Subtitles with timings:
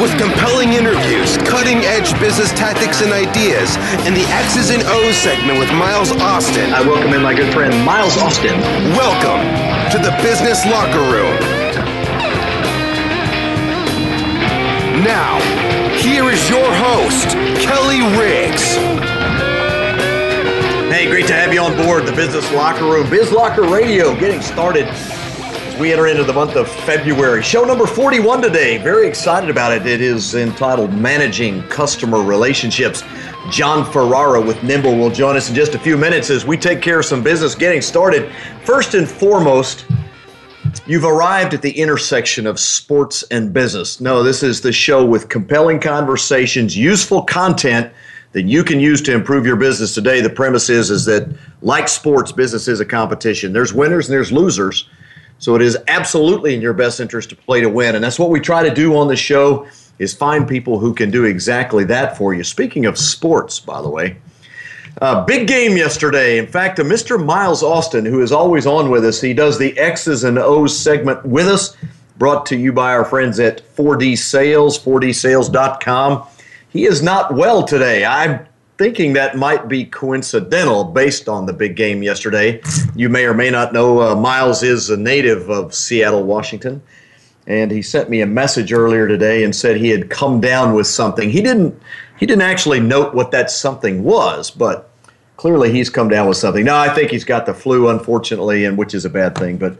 [0.00, 5.58] with compelling interviews, cutting edge business tactics and ideas, and the X's and O's segment
[5.58, 6.72] with Miles Austin.
[6.72, 8.60] I welcome in my good friend Miles Austin.
[8.94, 9.42] Welcome
[9.90, 11.34] to the Business Locker Room.
[15.02, 15.40] Now,
[15.98, 18.76] here is your host, Kelly Riggs.
[20.94, 23.10] Hey, great to have you on board the Business Locker Room.
[23.10, 24.86] Biz Locker Radio getting started
[25.78, 27.40] we enter into the month of February.
[27.40, 28.78] Show number 41 today.
[28.78, 29.86] Very excited about it.
[29.86, 33.04] It is entitled Managing Customer Relationships.
[33.50, 36.82] Jon Ferrara with Nimble will join us in just a few minutes as we take
[36.82, 38.32] care of some business getting started.
[38.64, 39.86] First and foremost,
[40.86, 44.02] You've arrived at the intersection of sports and business.
[44.02, 47.92] No, this is the show with compelling conversations, useful content
[48.32, 50.20] that you can use to improve your business today.
[50.20, 51.28] The premise is, is that
[51.62, 53.52] like sports, business is a competition.
[53.52, 54.88] There's winners and there's losers.
[55.38, 57.94] So it is absolutely in your best interest to play to win.
[57.94, 61.10] And that's what we try to do on the show is find people who can
[61.10, 62.44] do exactly that for you.
[62.44, 64.16] Speaking of sports, by the way,
[65.00, 66.38] uh, big game yesterday.
[66.38, 67.24] In fact, Mr.
[67.24, 71.24] Miles Austin, who is always on with us, he does the X's and O's segment
[71.24, 71.76] with us,
[72.16, 76.26] brought to you by our friends at 4D Sales, 4dsales.com.
[76.70, 78.04] He is not well today.
[78.04, 78.44] I'm
[78.78, 82.62] thinking that might be coincidental based on the big game yesterday.
[82.94, 86.80] You may or may not know uh, Miles is a native of Seattle, Washington.
[87.48, 90.86] And he sent me a message earlier today and said he had come down with
[90.86, 91.30] something.
[91.30, 91.80] He didn't
[92.18, 94.90] he didn't actually note what that something was, but
[95.36, 96.64] clearly he's come down with something.
[96.64, 99.56] Now I think he's got the flu, unfortunately, and which is a bad thing.
[99.56, 99.78] But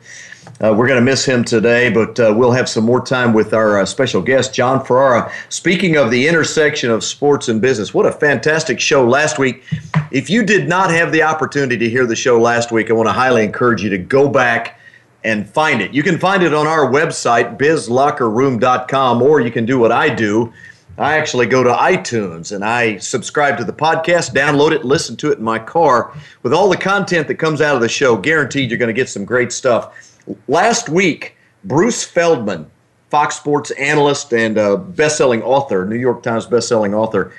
[0.62, 3.54] uh, we're going to miss him today, but uh, we'll have some more time with
[3.54, 5.32] our uh, special guest, Jon Ferrara.
[5.48, 9.62] Speaking of the intersection of sports and business, what a fantastic show last week.
[10.10, 13.08] If you did not have the opportunity to hear the show last week, I want
[13.08, 14.80] to highly encourage you to go back
[15.22, 15.92] and find it.
[15.92, 20.52] You can find it on our website, bizlockerroom.com, or you can do what I do.
[20.96, 25.30] I actually go to iTunes and I subscribe to the podcast, download it, listen to
[25.30, 28.16] it in my car with all the content that comes out of the show.
[28.16, 30.07] Guaranteed you're going to get some great stuff.
[30.48, 32.70] Last week, Bruce Feldman,
[33.10, 37.32] Fox Sports analyst and uh, best-selling author, New York Times best-selling author,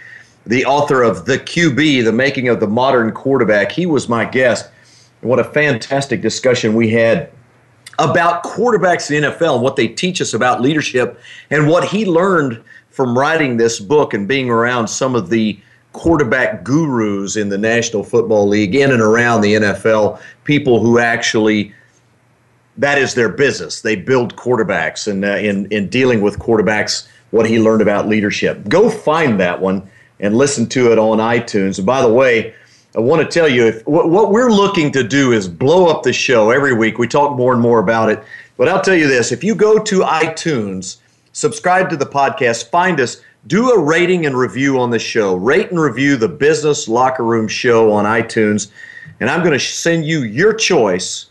[0.45, 4.69] the author of The QB, The Making of the Modern Quarterback, he was my guest.
[5.21, 7.31] And what a fantastic discussion we had
[7.99, 11.19] about quarterbacks in the NFL and what they teach us about leadership
[11.49, 15.59] and what he learned from writing this book and being around some of the
[15.91, 21.73] quarterback gurus in the National Football League, in and around the NFL, people who actually
[22.79, 23.81] that is their business.
[23.81, 28.67] They build quarterbacks, and uh, in in dealing with quarterbacks, what he learned about leadership.
[28.67, 29.87] Go find that one
[30.19, 31.77] and listen to it on iTunes.
[31.77, 32.53] And by the way,
[32.95, 36.03] I want to tell you if what, what we're looking to do is blow up
[36.03, 36.97] the show every week.
[36.97, 38.23] We talk more and more about it,
[38.57, 40.97] but I'll tell you this: if you go to iTunes,
[41.33, 43.21] subscribe to the podcast, find us.
[43.47, 45.35] Do a rating and review on the show.
[45.35, 48.69] Rate and review the Business Locker Room Show on iTunes.
[49.21, 51.29] And I'm going to send you your choice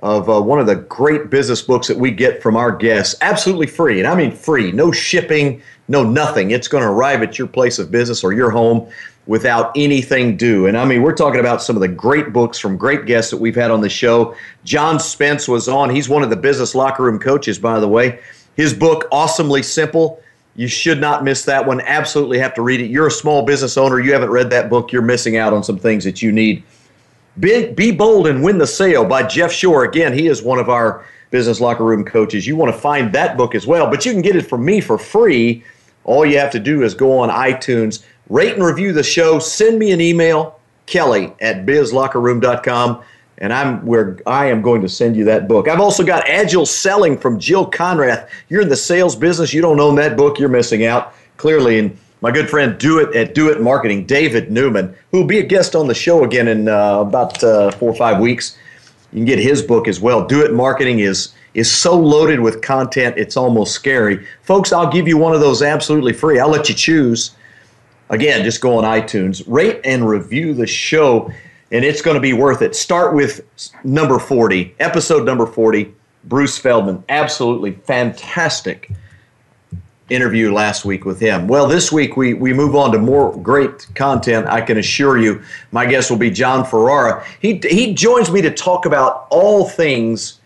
[0.00, 3.66] of uh, one of the great business books that we get from our guests, absolutely
[3.66, 3.98] free.
[3.98, 6.50] And I mean free, no shipping, no nothing.
[6.52, 8.88] It's going to arrive at your place of business or your home
[9.26, 10.66] without anything due.
[10.66, 13.36] And I mean, we're talking about some of the great books from great guests that
[13.36, 14.34] we've had on the show.
[14.64, 15.90] John Spence was on.
[15.90, 18.20] He's one of the business locker room coaches, by the way.
[18.56, 20.22] His book, Awesomely Simple.
[20.56, 21.80] You should not miss that one.
[21.82, 22.90] Absolutely have to read it.
[22.90, 24.00] You're a small business owner.
[24.00, 24.90] You haven't read that book.
[24.92, 26.64] You're missing out on some things that you need
[27.40, 29.84] be, be bold and win the sale by Jeff Shore.
[29.84, 32.46] Again, he is one of our business locker room coaches.
[32.46, 34.80] You want to find that book as well, but you can get it from me
[34.80, 35.62] for free.
[36.04, 39.78] All you have to do is go on iTunes, rate and review the show, send
[39.78, 43.02] me an email, Kelly at bizlockerroom.com.
[43.38, 45.68] and I'm where I am going to send you that book.
[45.68, 48.28] I've also got Agile Selling from Jill Konrath.
[48.48, 51.78] You're in the sales business, you don't own that book, you're missing out clearly.
[51.78, 55.38] And my good friend Do It at Do It Marketing, David Newman, who will be
[55.38, 58.56] a guest on the show again in uh, about uh, four or five weeks.
[59.12, 60.26] You can get his book as well.
[60.26, 64.24] Do It Marketing is is so loaded with content, it's almost scary.
[64.42, 66.38] Folks, I'll give you one of those absolutely free.
[66.38, 67.32] I'll let you choose.
[68.10, 71.32] Again, just go on iTunes, rate and review the show
[71.70, 72.74] and it's going to be worth it.
[72.74, 73.42] Start with
[73.84, 75.94] number 40, episode number 40,
[76.24, 77.04] Bruce Feldman.
[77.08, 78.90] Absolutely fantastic
[80.08, 81.48] interview last week with him.
[81.48, 84.46] Well, this week we, we move on to more great content.
[84.46, 87.24] I can assure you, my guest will be Jon Ferrara.
[87.40, 90.40] He, he joins me to talk about all things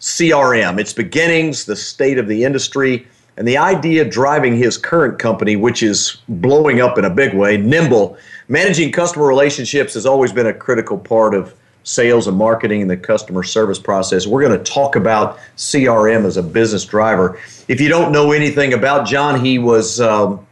[0.00, 5.56] CRM, its beginnings, the state of the industry, and the idea driving his current company,
[5.56, 8.16] which is blowing up in a big way, Nimble
[8.48, 12.96] managing customer relationships has always been a critical part of sales and marketing and the
[12.96, 14.26] customer service process.
[14.26, 17.38] We're going to talk about CRM as a business driver.
[17.68, 20.00] If you don't know anything about Jon, he was.
[20.00, 20.46] Um,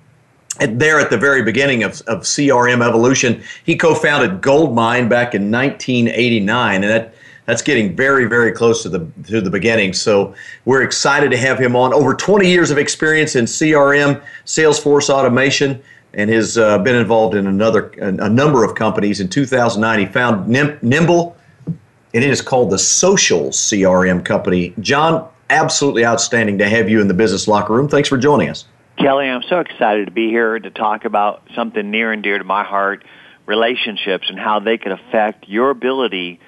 [0.61, 6.83] there at the very beginning of, of CRM evolution, he co-founded Goldmine back in 1989,
[6.83, 7.15] and that
[7.49, 9.95] that's getting very, very close to the to the beginning.
[9.95, 10.35] So
[10.65, 11.95] we're excited to have him on.
[11.95, 15.83] Over 20 years of experience in CRM, Salesforce automation
[16.19, 19.21] and has uh, been involved in another a number of companies.
[19.21, 21.79] In 2009, he found Nimble, and
[22.13, 24.75] it is called the Social CRM Company.
[24.81, 27.89] Jon, absolutely outstanding to have you in the business locker room.
[27.89, 28.67] Thanks for joining us.
[28.99, 32.45] Kelly, I'm so excited to be here to talk about something near and dear to
[32.45, 33.05] my heart,
[33.47, 36.41] relationships and how they can affect your ability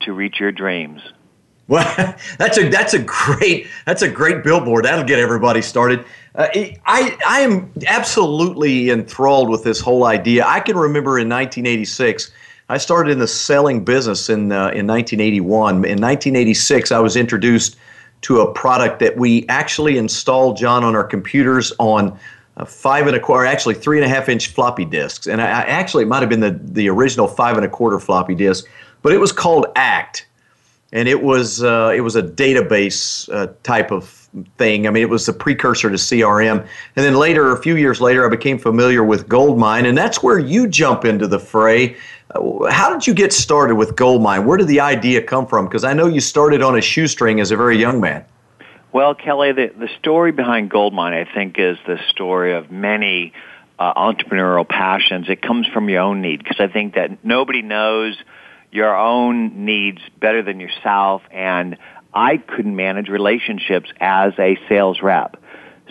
[0.00, 1.02] to reach your dreams.
[1.66, 1.84] Well,
[2.38, 4.86] that's a that's a great that's a great billboard.
[4.86, 6.06] That'll get everybody started.
[6.38, 6.46] Uh,
[6.86, 10.46] I I am absolutely enthralled with this whole idea.
[10.46, 12.30] I can remember in 1986.
[12.70, 15.74] I started in the selling business in uh, in 1981.
[15.74, 17.76] In 1986, I was introduced
[18.20, 22.16] to a product that we actually installed, Jon, on our computers on
[22.66, 25.26] five and a quarter, actually three and a half inch floppy disks.
[25.26, 27.98] And I, I actually it might have been the the original five and a quarter
[27.98, 28.64] floppy disk,
[29.02, 30.27] but it was called ACT
[30.92, 34.08] and it was uh, it was a database uh, type of
[34.56, 34.86] thing.
[34.86, 36.60] I mean, it was the precursor to CRM.
[36.60, 40.38] And then later, a few years later, I became familiar with Goldmine, and that's where
[40.38, 41.96] you jump into the fray.
[42.34, 44.44] Uh, how did you get started with Goldmine?
[44.44, 45.66] Where did the idea come from?
[45.66, 48.24] Because I know you started on a shoestring as a very young man.
[48.92, 53.34] Well, Kelly, the, the story behind Goldmine, I think, is the story of many
[53.78, 55.28] uh, entrepreneurial passions.
[55.28, 58.16] It comes from your own need because I think that nobody knows–
[58.70, 61.76] your own needs better than yourself and
[62.12, 65.36] I couldn't manage relationships as a sales rep.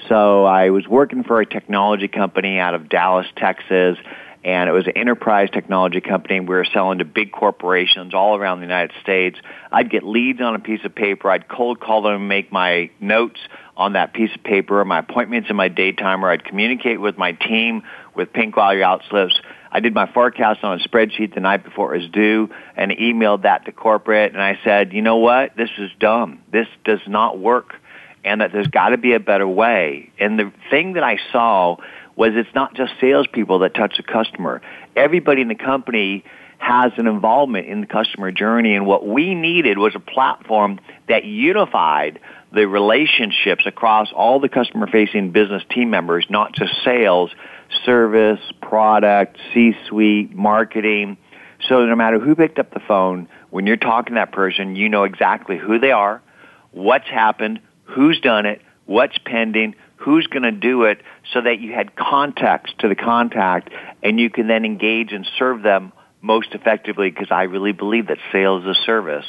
[0.09, 3.97] So I was working for a technology company out of Dallas, Texas,
[4.43, 6.39] and it was an enterprise technology company.
[6.39, 9.37] We were selling to big corporations all around the United States.
[9.71, 11.29] I'd get leads on a piece of paper.
[11.29, 13.39] I'd cold call them make my notes
[13.75, 17.33] on that piece of paper, my appointments in my daytime, or I'd communicate with my
[17.33, 17.83] team
[18.15, 19.39] with pink while you're out slips
[19.77, 23.43] I did my forecast on a spreadsheet the night before it was due and emailed
[23.43, 24.33] that to corporate.
[24.33, 25.55] And I said, you know what?
[25.55, 26.41] This is dumb.
[26.51, 27.75] This does not work.
[28.25, 30.11] And that there's got to be a better way.
[30.17, 31.77] And the thing that I saw
[32.15, 34.63] was it's not just salespeople that touch the customer.
[34.95, 36.23] Everybody in the company
[36.57, 38.73] has an involvement in the customer journey.
[38.73, 42.19] And what we needed was a platform that unified
[42.51, 47.29] the relationships across all the customer facing business team members, not just sales,
[47.85, 51.17] service, product, C-suite, marketing.
[51.67, 54.89] So no matter who picked up the phone, when you're talking to that person, you
[54.89, 56.21] know exactly who they are,
[56.71, 61.01] what's happened, who's done it, what's pending, who's going to do it,
[61.33, 63.69] so that you had context to the contact
[64.03, 68.17] and you can then engage and serve them most effectively because I really believe that
[68.31, 69.25] sales is a service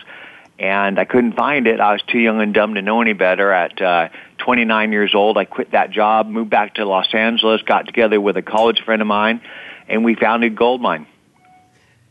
[0.58, 1.80] and I couldn't find it.
[1.80, 3.52] I was too young and dumb to know any better.
[3.52, 7.86] At uh, 29 years old, I quit that job, moved back to Los Angeles, got
[7.86, 9.40] together with a college friend of mine,
[9.88, 11.06] and we founded Goldmine.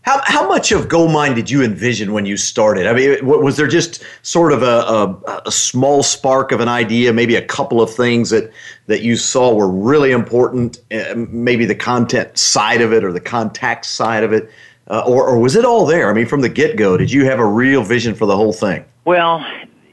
[0.07, 2.87] How, how much of Goldmine did you envision when you started?
[2.87, 7.11] I mean, was there just sort of a, a, a, small spark of an idea,
[7.11, 8.49] maybe a couple of things that,
[8.85, 13.19] that you saw were really important, uh, maybe the content side of it or the
[13.19, 14.49] contact side of it?
[14.89, 16.09] Uh, or, or was it all there?
[16.09, 18.53] I mean, from the get go, did you have a real vision for the whole
[18.53, 18.85] thing?
[19.05, 19.45] Well,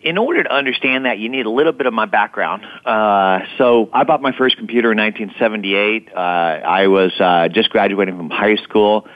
[0.03, 2.65] in order to understand that, you need a little bit of my background.
[2.85, 6.11] Uh, so I bought my first computer in 1978.
[6.15, 9.09] Uh, I was uh, just graduating from high school.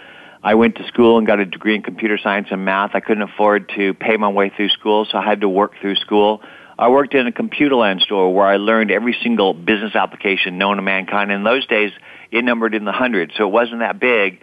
[0.43, 2.93] I went to school and got a degree in computer science and math.
[2.95, 5.97] I couldn't afford to pay my way through school, so I had to work through
[5.97, 6.43] school.
[6.79, 10.83] I worked in a Computerland store where I learned every single business application known to
[10.83, 11.33] mankind.
[11.33, 11.91] In those days,
[12.31, 14.41] it numbered in the hundreds, so it wasn't that big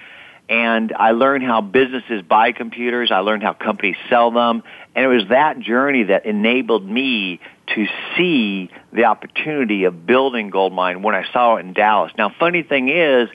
[0.47, 3.11] and I learned how businesses buy computers.
[3.11, 4.63] I learned how companies sell them.
[4.95, 7.39] And it was that journey that enabled me
[7.75, 12.11] to see the opportunity of building Goldmine when I saw it in Dallas.
[12.17, 13.29] Now, funny thing is,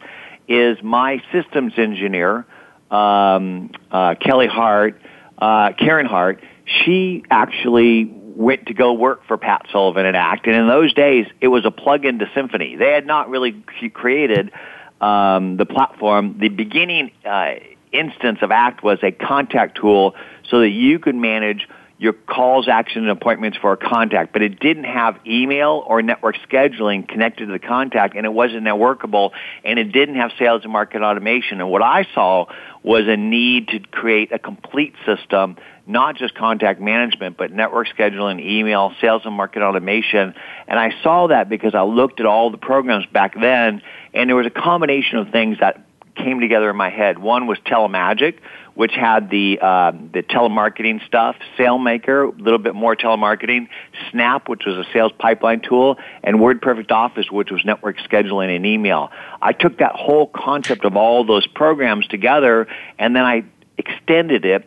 [0.47, 2.47] is my systems engineer,
[2.91, 5.01] um, uh, Kelly Hart,
[5.39, 10.47] uh, Karen Hart, she actually went to go work for Pat Sullivan at ACT.
[10.47, 12.77] And in those days, it was a plug-in to Symphony.
[12.77, 13.53] They had not really
[13.93, 14.53] created
[15.01, 16.39] um, the platform.
[16.39, 17.55] The beginning uh,
[17.93, 20.15] instance of ACT was a contact tool
[20.49, 21.67] so that you could manage
[22.01, 26.35] your calls, actions, and appointments for a contact, but it didn't have email or network
[26.49, 29.33] scheduling connected to the contact, and it wasn't networkable,
[29.65, 31.61] and it didn't have sales and market automation.
[31.61, 32.47] And what I saw
[32.83, 35.59] was a need to create a complete system,
[35.91, 40.35] not just contact management, but network scheduling, email, sales and market automation.
[40.69, 43.83] And I saw that because I looked at all the programs back then,
[44.15, 47.19] and there was a combination of things that came together in my head.
[47.19, 48.39] One was Telemagic,
[48.75, 53.69] which had the uh, the telemarketing stuff, SailMaker, a little bit more telemarketing,
[54.11, 58.65] Snap, which was a sales pipeline tool, and WordPerfect Office, which was network scheduling and
[58.65, 59.11] email.
[59.43, 62.69] I took that whole concept of all those programs together,
[62.99, 63.45] and then I
[63.77, 64.67] extended it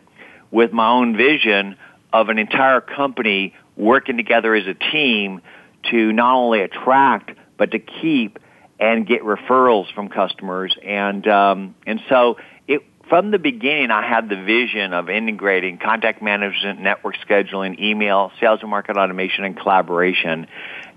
[0.54, 1.76] with my own vision
[2.14, 5.42] of an entire company working together as a team
[5.90, 8.40] to not only attract but to keep
[8.80, 10.78] and get referrals from customers.
[10.84, 16.22] And um, and so it from the beginning, I had the vision of integrating contact
[16.22, 20.48] management, network scheduling, email, sales and market automation, and collaboration.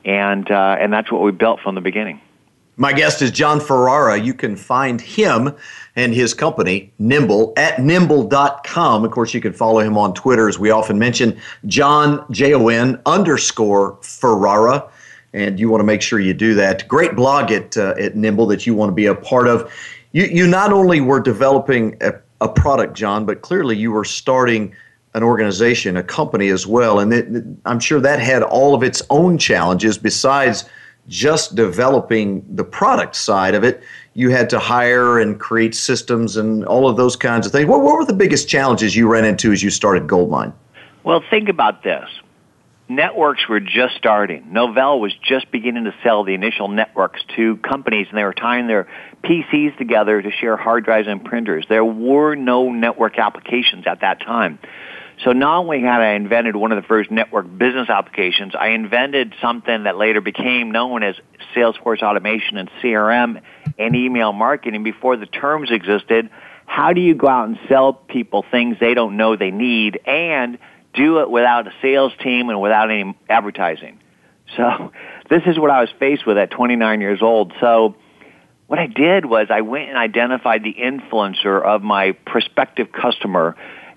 [0.05, 2.21] And uh, and that's what we built from the beginning.
[2.79, 4.21] My guest is Jon Ferrara.
[4.21, 5.55] You can find him
[5.97, 9.05] and his company, Nimble, at nimble.com.
[9.05, 12.69] Of course, you can follow him on Twitter, as we often mention, Jon, J O
[12.69, 14.89] N underscore Ferrara
[15.37, 16.89] and you want to make sure you do that.
[16.89, 19.73] Great blog at uh, at Nimble that you want to be a part of.
[20.13, 24.75] You you not only were developing a, a product, Jon, but clearly you were starting
[25.15, 29.03] an organization, a company as well, and it, I'm sure that had all of its
[29.11, 30.65] own challenges besides
[31.09, 33.83] just developing the product side of it.
[34.15, 37.67] You had to hire and create systems and all of those kinds of things.
[37.67, 40.53] What, what were the biggest challenges you ran into as you started Goldmine?
[41.05, 42.09] Well, think about this
[42.89, 44.45] networks were just starting.
[44.45, 48.67] Novell was just beginning to sell the initial networks to companies, and they were tying
[48.67, 48.89] their
[49.25, 51.67] PCs together to share hard drives and printers.
[51.69, 54.59] There were no network applications at that time.
[55.25, 59.35] So not only had I invented one of the first network business applications, I invented
[59.41, 61.17] something that later became known as
[61.55, 63.41] Salesforce automation and CRM
[63.79, 66.29] and email marketing before the terms existed.
[66.67, 70.59] How do you go out and sell people things they don't know they need and
[70.97, 74.01] do it without a sales team and without any advertising.
[74.57, 74.93] So
[75.31, 77.53] this is what I was faced with at 29 years old.
[77.61, 77.95] So
[78.67, 83.57] what I did was I went and identified the influencer of my prospective customer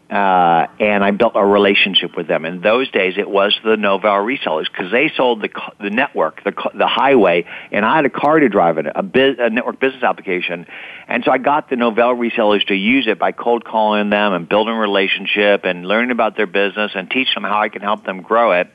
[0.09, 2.43] uh, and I built a relationship with them.
[2.45, 5.49] In those days, it was the Novell resellers because they sold the
[5.79, 9.35] the network, the the highway, and I had a car to drive it, a, biz,
[9.37, 10.65] a network business application,
[11.07, 14.49] and so I got the Novell resellers to use it by cold calling them and
[14.49, 18.03] building a relationship and learning about their business and teach them how I can help
[18.03, 18.67] them grow it.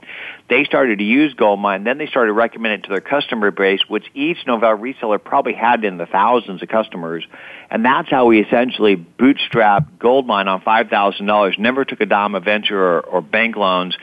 [0.49, 1.85] They started to use Goldmine.
[1.85, 5.85] Then they started recommending it to their customer base, which each Novell reseller probably had
[5.85, 7.27] in the thousands of customers.
[7.71, 11.59] And that's how we essentially bootstrapped Goldmine on $5,000.
[11.59, 13.97] Never took a dime of venture or, or bank loans.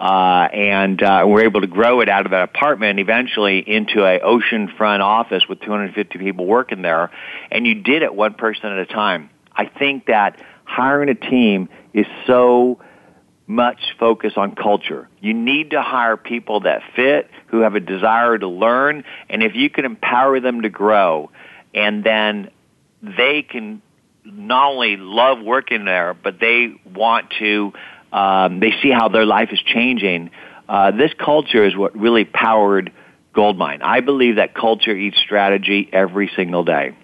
[0.00, 4.18] Uh, and uh, we're able to grow it out of that apartment eventually into a
[4.18, 7.10] oceanfront office with 250 people working there.
[7.50, 9.30] And you did it one person at a time.
[9.54, 12.80] I think that hiring a team is so
[13.46, 15.08] much focus on culture.
[15.20, 19.54] You need to hire people that fit, who have a desire to learn, and if
[19.54, 21.30] you can empower them to grow,
[21.74, 22.50] and then
[23.02, 23.82] they can
[24.24, 27.72] not only love working there, but they want to,
[28.12, 30.30] um, they see how their life is changing.
[30.68, 32.92] Uh, this culture is what really powered
[33.34, 33.82] Goldmine.
[33.82, 36.94] I believe that culture eats strategy every single day.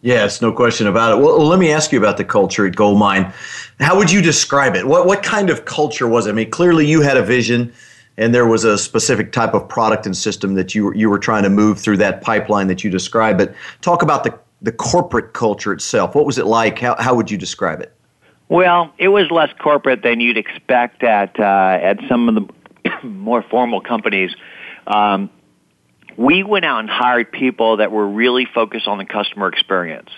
[0.00, 1.22] Yes, no question about it.
[1.22, 3.32] Well, let me ask you about the culture at Goldmine.
[3.80, 4.86] How would you describe it?
[4.86, 6.30] What what kind of culture was it?
[6.30, 7.72] I mean, clearly you had a vision,
[8.16, 11.42] and there was a specific type of product and system that you you were trying
[11.42, 13.38] to move through that pipeline that you described.
[13.38, 16.14] But talk about the the corporate culture itself.
[16.14, 16.78] What was it like?
[16.78, 17.92] How how would you describe it?
[18.48, 23.42] Well, it was less corporate than you'd expect at uh, at some of the more
[23.42, 24.34] formal companies.
[24.86, 25.30] Um,
[26.16, 30.10] we went out and hired people that were really focused on the customer experience.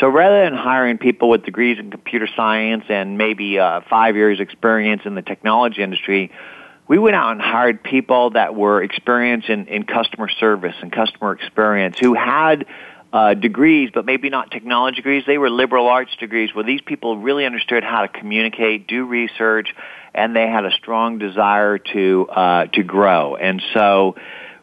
[0.00, 4.38] So rather than hiring people with degrees in computer science and maybe uh, five years
[4.38, 6.30] experience in the technology industry,
[6.86, 11.32] we went out and hired people that were experienced in, in customer service and customer
[11.32, 12.66] experience who had
[13.12, 15.24] uh, degrees, but maybe not technology degrees.
[15.26, 19.74] They were liberal arts degrees where these people really understood how to communicate, do research,
[20.14, 23.36] and they had a strong desire to uh, to grow.
[23.36, 24.16] And so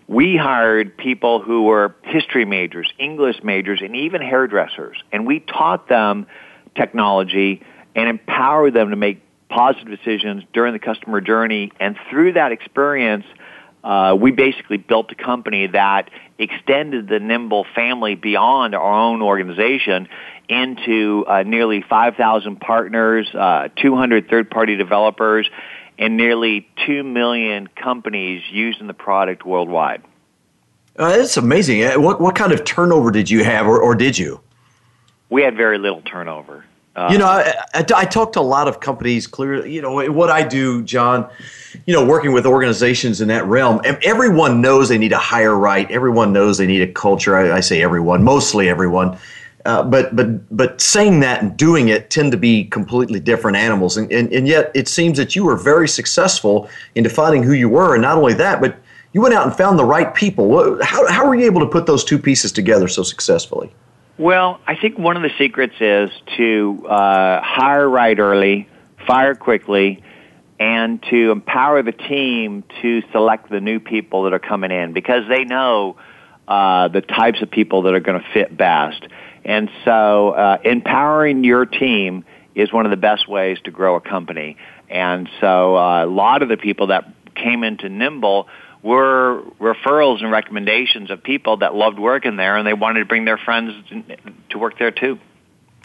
[0.08, 5.88] we hired people who were history majors, English majors, and even hairdressers, and we taught
[5.90, 6.28] them
[6.76, 7.64] technology
[7.96, 11.72] and empowered them to make positive decisions during the customer journey.
[11.80, 13.26] And through that experience,
[13.84, 20.08] uh, we basically built a company that extended the Nimble family beyond our own organization
[20.50, 25.50] into uh, nearly 5,000 partners, uh, 200 third-party developers,
[25.98, 30.02] and nearly 2 million companies using the product worldwide.
[30.98, 31.84] Uh, that's amazing.
[31.84, 34.40] Uh, what, what kind of turnover did you have, or, or did you?
[35.30, 36.66] We had very little turnover.
[36.96, 39.28] Uh, you know, I, I, I talk to a lot of companies.
[39.28, 41.30] Clearly, you know what I do, Jon.
[41.86, 45.90] You know, working with organizations in that realm, everyone knows they need to hire right.
[45.92, 47.36] Everyone knows they need a culture.
[47.36, 49.18] I, I say everyone, mostly everyone.
[49.66, 53.98] Uh, but but but saying that and doing it tend to be completely different animals,
[53.98, 57.68] and, and and yet it seems that you were very successful in defining who you
[57.68, 58.78] were, and not only that, but
[59.14, 60.80] you went out and found the right people.
[60.84, 63.74] How how were you able to put those two pieces together so successfully?
[64.20, 68.70] Well, I think one of the secrets is to uh, hire right early,
[69.08, 70.04] fire quickly,
[70.60, 75.28] and to empower the team to select the new people that are coming in because
[75.28, 75.98] they know
[76.48, 79.04] uh, the types of people that are going to fit best.
[79.44, 82.26] And so, uh, empowering your team
[82.56, 84.58] is one of the best ways to grow a company.
[84.90, 88.48] And so, uh, a lot of the people that came into Nimble
[88.82, 93.26] were referrals and recommendations of people that loved working there and they wanted to bring
[93.26, 93.74] their friends
[94.50, 95.20] to work there too.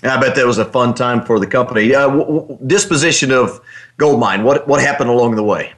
[0.02, 1.94] I bet that was a fun time for the company.
[1.94, 3.60] Uh, w- w- disposition of
[3.98, 5.72] Goldmine, what, what happened along the way?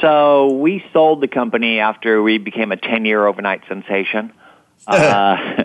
[0.00, 4.32] So we sold the company after we became a 10 year overnight sensation.
[4.86, 5.64] uh,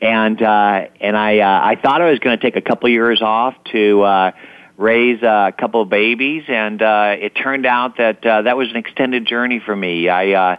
[0.00, 3.20] and uh, and I uh, I thought I was going to take a couple years
[3.20, 4.32] off to uh,
[4.76, 8.76] raise a couple of babies, and uh, it turned out that uh, that was an
[8.76, 10.08] extended journey for me.
[10.08, 10.56] I uh,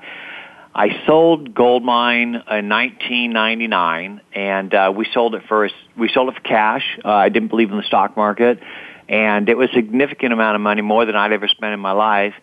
[0.76, 6.42] I sold Goldmine in 1999, and uh, we sold it for we sold it for
[6.42, 7.00] cash.
[7.04, 8.60] Uh, I didn't believe in the stock market,
[9.10, 11.92] and it was a significant amount of money, more than I'd ever spent in my
[11.92, 12.34] life.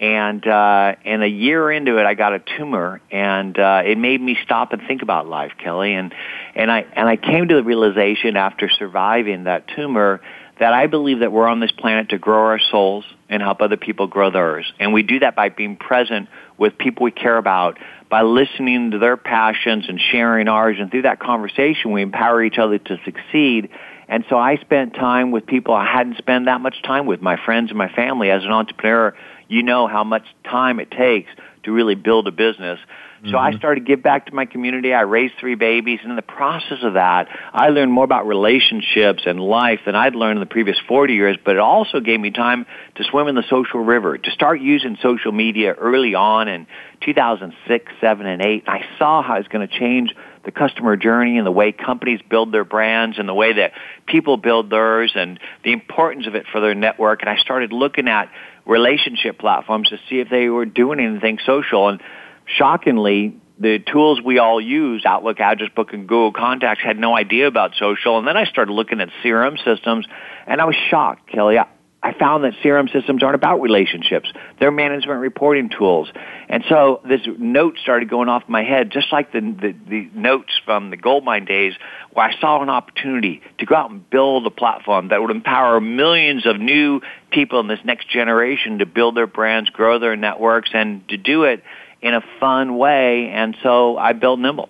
[0.00, 4.20] And uh, and a year into it, I got a tumor, and uh, it made
[4.20, 5.94] me stop and think about life, Kelly.
[5.94, 6.14] And
[6.54, 10.20] and I and I came to the realization after surviving that tumor
[10.58, 13.76] that I believe that we're on this planet to grow our souls and help other
[13.76, 14.70] people grow theirs.
[14.78, 17.78] And we do that by being present with people we care about,
[18.10, 20.76] by listening to their passions and sharing ours.
[20.80, 23.70] And through that conversation, we empower each other to succeed.
[24.08, 27.36] And so I spent time with people I hadn't spent that much time with, my
[27.44, 28.30] friends and my family.
[28.30, 29.14] As an entrepreneur,
[29.48, 31.30] you know how much time it takes
[31.64, 32.78] to really build a business.
[33.22, 33.36] So mm-hmm.
[33.36, 34.94] I started to give back to my community.
[34.94, 39.24] I raised three babies, and in the process of that, I learned more about relationships
[39.26, 42.30] and life than I'd learned in the previous 40 years, but it also gave me
[42.30, 46.68] time to swim in the social river, to start using social media early on in
[47.04, 48.64] 2006, 7, and 8.
[48.66, 52.20] And I saw how it's going to change the customer journey and the way companies
[52.30, 53.72] build their brands and the way that
[54.06, 57.20] people build theirs and the importance of it for their network.
[57.20, 58.30] And I started looking at
[58.68, 61.88] relationship platforms to see if they were doing anything social.
[61.88, 62.00] And
[62.46, 67.48] shockingly, the tools we all use, Outlook, Address Book, and Google Contacts, had no idea
[67.48, 68.18] about social.
[68.18, 70.06] And then I started looking at CRM systems,
[70.46, 71.58] and I was shocked, Kelly.
[71.58, 71.66] I,
[72.00, 74.32] I found that CRM systems aren't about relationships.
[74.60, 76.08] They're management reporting tools.
[76.48, 80.52] And so this note started going off my head, just like the, the, the notes
[80.64, 81.74] from the Goldmine days,
[82.12, 85.80] where I saw an opportunity to go out and build a platform that would empower
[85.80, 87.00] millions of new
[87.32, 91.44] people in this next generation to build their brands, grow their networks, and to do
[91.44, 91.64] it
[92.00, 93.28] in a fun way.
[93.30, 94.68] And so I built Nimble.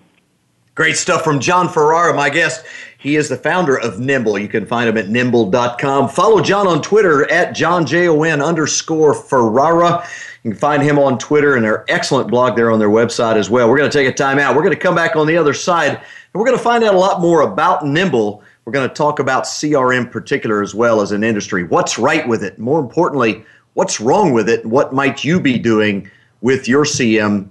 [0.73, 2.65] Great stuff from Jon Ferrara, my guest.
[2.99, 4.37] He is the founder of Nimble.
[4.37, 6.09] You can find him at nimble.com.
[6.09, 10.05] Follow Jon on Twitter at Jon J-O-N underscore Ferrara.
[10.43, 13.49] You can find him on Twitter and their excellent blog there on their website as
[13.49, 13.69] well.
[13.69, 14.53] We're going to take a time out.
[14.53, 16.01] We're going to come back on the other side and
[16.33, 18.43] we're going to find out a lot more about Nimble.
[18.65, 21.63] We're going to talk about CRM particular as well as an industry.
[21.63, 22.59] What's right with it?
[22.59, 24.65] More importantly, what's wrong with it?
[24.65, 27.49] What might you be doing with your CM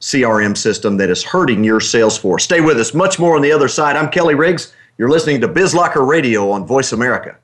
[0.00, 2.44] CRM system that is hurting your sales force.
[2.44, 2.94] Stay with us.
[2.94, 3.96] Much more on the other side.
[3.96, 4.72] I'm Kelly Riggs.
[4.98, 7.38] You're listening to BizLocker Radio on Voice America.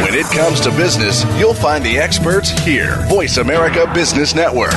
[0.00, 3.04] When it comes to business, you'll find the experts here.
[3.08, 4.70] Voice America Business Network.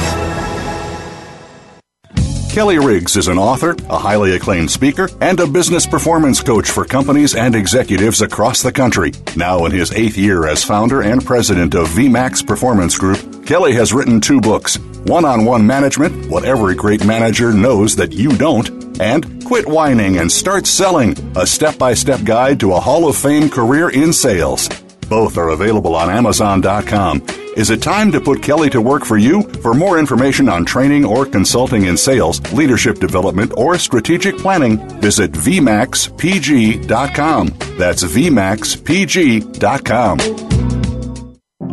[2.50, 6.86] Kelly Riggs is an author, a highly acclaimed speaker, and a business performance coach for
[6.86, 9.12] companies and executives across the country.
[9.36, 13.93] Now in his eighth year as founder and president of VMAX Performance Group, Kelly has
[13.93, 18.77] written two books One on One Management What Every Great Manager Knows That You Don't,
[18.99, 23.15] and Quit Whining and Start Selling, a step by step guide to a Hall of
[23.15, 24.69] Fame career in sales.
[25.10, 27.25] Both are available on Amazon.com.
[27.57, 29.41] Is it time to put Kelly to work for you?
[29.63, 35.31] For more information on training or consulting in sales, leadership development, or strategic planning, visit
[35.31, 37.47] VMAXPG.com.
[37.77, 40.46] That's VMAXPG.com.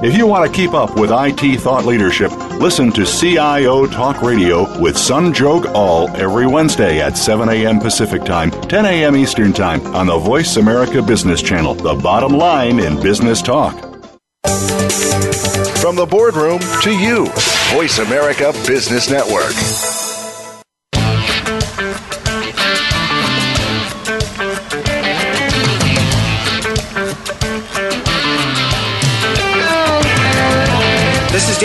[0.00, 2.30] If you want to keep up with IT thought leadership,
[2.60, 7.80] listen to CIO Talk Radio with Sanjog Aul every Wednesday at 7 a.m.
[7.80, 9.16] Pacific Time, 10 a.m.
[9.16, 13.74] Eastern Time on the Voice America Business Channel, the bottom line in business talk.
[15.80, 17.26] From the boardroom to you,
[17.74, 19.97] Voice America Business Network.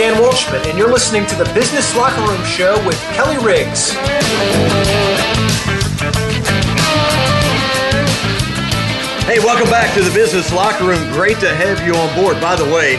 [0.04, 3.92] Dan Walshman, and you're listening to the Business Locker Room Show with Kelly Riggs.
[9.24, 11.10] Hey, welcome back to the Business Locker Room.
[11.10, 12.38] Great to have you on board.
[12.38, 12.98] By the way,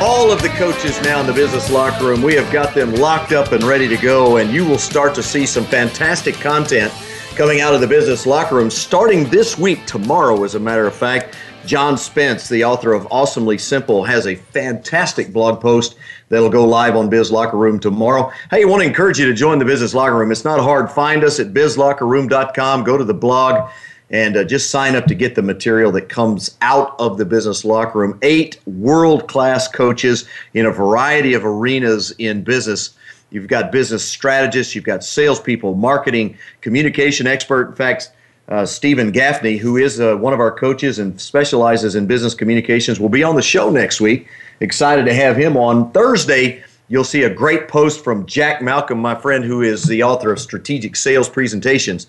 [0.00, 3.32] all of the coaches now in the Business Locker Room, we have got them locked
[3.32, 6.90] up and ready to go, and you will start to see some fantastic content
[7.34, 10.94] coming out of the Business Locker Room starting this week, tomorrow, as a matter of
[10.94, 11.36] fact.
[11.66, 15.96] John Spence, the author of Awesomely Simple, has a fantastic blog post
[16.28, 18.30] that'll go live on Biz Locker Room tomorrow.
[18.50, 20.32] Hey, I want to encourage you to join the Business Locker Room.
[20.32, 20.90] It's not hard.
[20.90, 22.84] Find us at bizlockerroom.com.
[22.84, 23.70] Go to the blog
[24.10, 27.64] and uh, just sign up to get the material that comes out of the Business
[27.64, 28.18] Locker Room.
[28.22, 32.90] Eight world class coaches in a variety of arenas in business.
[33.30, 37.70] You've got business strategists, you've got salespeople, marketing, communication expert.
[37.70, 38.12] In fact,
[38.48, 43.00] uh, Stephen Gaffney, who is uh, one of our coaches and specializes in business communications,
[43.00, 44.28] will be on the show next week.
[44.60, 46.62] Excited to have him on Thursday.
[46.88, 50.38] You'll see a great post from Jack Malcolm, my friend, who is the author of
[50.38, 52.06] Strategic Sales Presentations.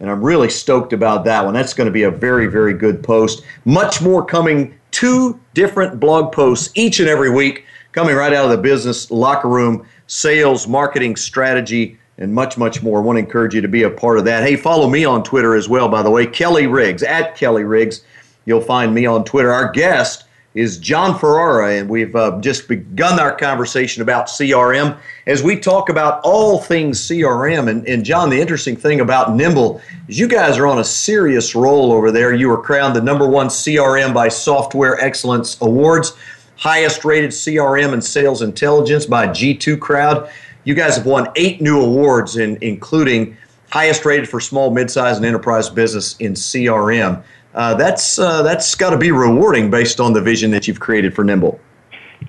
[0.00, 1.54] And I'm really stoked about that one.
[1.54, 3.44] That's going to be a very, very good post.
[3.64, 8.50] Much more coming, two different blog posts each and every week, coming right out of
[8.50, 12.98] the business locker room, sales, marketing, strategy and much, much more.
[12.98, 14.42] I want to encourage you to be a part of that.
[14.42, 18.02] Hey, follow me on Twitter as well, by the way, Kelly Riggs, at Kelly Riggs.
[18.44, 19.52] You'll find me on Twitter.
[19.52, 20.23] Our guest
[20.54, 25.88] is Jon Ferrara, and we've uh, just begun our conversation about CRM as we talk
[25.88, 27.68] about all things CRM.
[27.68, 31.56] And, and Jon, the interesting thing about Nimble is you guys are on a serious
[31.56, 32.32] roll over there.
[32.32, 36.12] You were crowned the number one CRM by Software Excellence Awards,
[36.54, 40.30] highest rated CRM and sales intelligence by G2 Crowd.
[40.62, 43.36] You guys have won eight new awards, in, including
[43.70, 47.24] highest rated for small, midsize, and enterprise business in CRM.
[47.54, 51.14] Uh, that's uh, that's got to be rewarding based on the vision that you've created
[51.14, 51.60] for Nimble.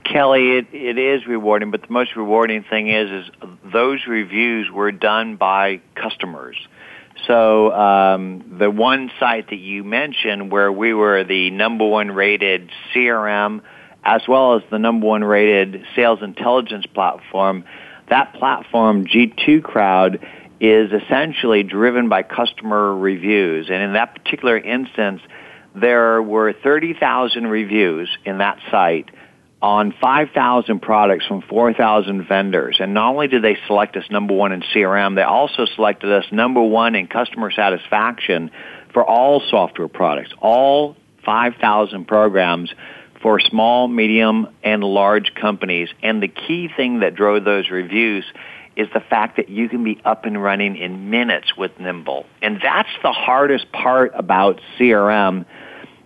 [0.04, 3.32] Kelly, it, it is rewarding, but the most rewarding thing is is
[3.64, 6.56] those reviews were done by customers.
[7.28, 12.70] So um, the one site that you mentioned, where we were the number one rated
[12.94, 13.62] CRM,
[14.04, 17.64] as well as the number one rated sales intelligence platform,
[18.10, 20.26] that platform, G2 Crowd,
[20.66, 23.68] is essentially driven by customer reviews.
[23.70, 25.22] And in that particular instance,
[25.76, 29.10] there were 30,000 reviews in that site
[29.62, 32.78] on 5,000 products from 4,000 vendors.
[32.80, 36.26] And not only did they select us number one in CRM, they also selected us
[36.32, 38.52] number one in customer satisfaction
[38.94, 40.32] for all software products.
[40.40, 42.74] All 5,000 programs
[43.22, 45.90] for small, medium, and large companies.
[46.04, 48.24] And the key thing that drove those reviews
[48.76, 52.26] is the fact that you can be up and running in minutes with Nimble.
[52.42, 55.46] And that's the hardest part about CRM.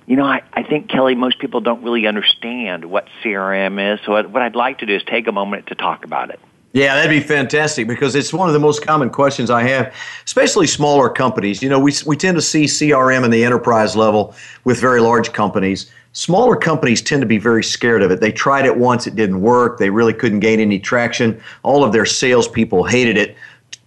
[0.06, 4.00] You know, I, I think, Kelly, most people don't really understand what CRM is.
[4.06, 6.40] So what I'd like to do is take a moment to talk about it.
[6.72, 9.94] Yeah, that'd be fantastic because it's one of the most common questions I have,
[10.26, 11.64] especially smaller companies.
[11.64, 15.34] You know, we, we tend to see CRM in the enterprise level with very large
[15.34, 15.92] companies.
[16.14, 18.20] Smaller companies tend to be very scared of it.
[18.20, 19.78] They tried it once, it didn't work.
[19.78, 21.40] They really couldn't gain any traction.
[21.62, 23.38] All of their salespeople hated it.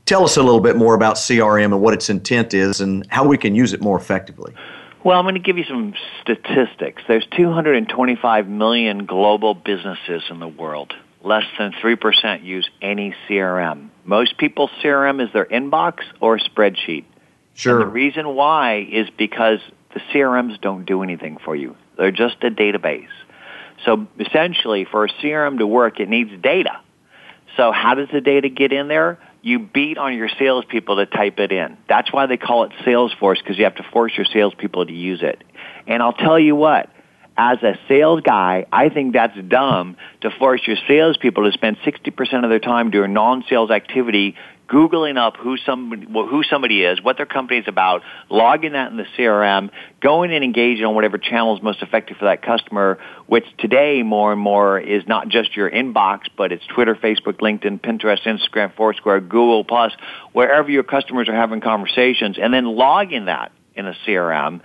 [0.06, 3.26] Tell us a little bit more about CRM and what its intent is and how
[3.26, 4.54] we can use it more effectively.
[5.04, 7.02] Well, I'm going to give you some statistics.
[7.08, 10.94] There's 225 million global businesses in the world.
[11.24, 13.88] Less than 3% use any CRM.
[14.04, 17.04] Most people's CRM is their inbox or spreadsheet.
[17.54, 17.80] Sure.
[17.80, 19.58] And the reason why is because
[19.94, 21.76] the CRMs don't do anything for you.
[21.96, 23.08] They're just a database.
[23.84, 26.80] So essentially, for a CRM to work, it needs data.
[27.56, 29.18] So how does the data get in there?
[29.42, 31.76] You beat on your salespeople to type it in.
[31.88, 35.20] That's why they call it Salesforce because you have to force your salespeople to use
[35.22, 35.42] it.
[35.86, 36.88] And I'll tell you what,
[37.36, 42.44] as a sales guy, I think that's dumb to force your salespeople to spend 60%
[42.44, 44.36] of their time doing non-sales activity
[44.72, 48.96] Googling up who somebody, who somebody is, what their company is about, logging that in
[48.96, 49.68] the CRM,
[50.00, 54.32] going and engaging on whatever channel is most effective for that customer, which today more
[54.32, 59.20] and more is not just your inbox, but it's Twitter, Facebook, LinkedIn, Pinterest, Instagram, Foursquare,
[59.20, 59.92] Google Plus,
[60.32, 64.62] wherever your customers are having conversations, and then logging that in a CRM.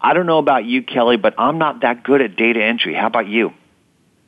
[0.00, 2.92] I don't know about you, Kelly, but I'm not that good at data entry.
[2.92, 3.52] How about you?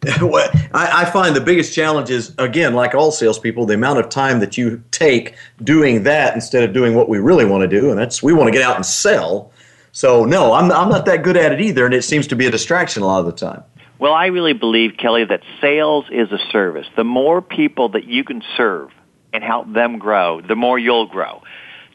[0.73, 4.39] I, I, find the biggest challenge is, again, like all salespeople, the amount of time
[4.39, 7.99] that you take doing that instead of doing what we really want to do, and
[7.99, 9.51] that's we want to get out and sell.
[9.91, 12.47] So, no, I'm, I'm not that good at it either, and it seems to be
[12.47, 13.65] a distraction a lot of the time.
[13.99, 16.87] Well, I really believe, Kelly, that sales is a service.
[16.97, 18.91] The more people that you can serve
[19.33, 21.43] and help them grow, the more you'll grow.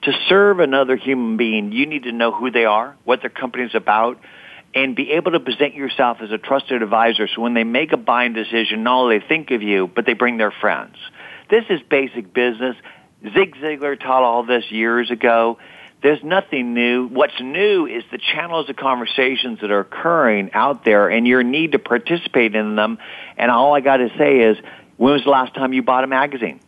[0.03, 3.65] To serve another human being, you need to know who they are, what their company
[3.65, 4.19] is about,
[4.73, 7.97] and be able to present yourself as a trusted advisor so when they make a
[7.97, 10.95] buying decision, not only they think of you, but they bring their friends.
[11.49, 12.75] This is basic business.
[13.23, 15.57] Zig Ziglar taught all this years ago.
[16.01, 17.07] There's nothing new.
[17.07, 21.73] What's new is the channels of conversations that are occurring out there and your need
[21.73, 22.97] to participate in them.
[23.37, 24.57] And all I got to say is,
[24.97, 26.59] when was the last time you bought a magazine?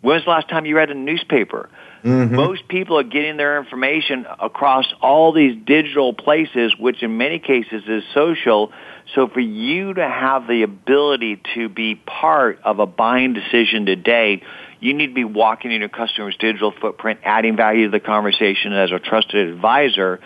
[0.00, 1.68] When was the last time you read a newspaper?
[2.04, 2.34] Mm-hmm.
[2.34, 7.84] Most people are getting their information across all these digital places, which in many cases
[7.86, 8.72] is social.
[9.14, 14.42] So for you to have the ability to be part of a buying decision today,
[14.80, 18.72] you need to be walking in your customer's digital footprint, adding value to the conversation
[18.72, 20.18] as a trusted advisor.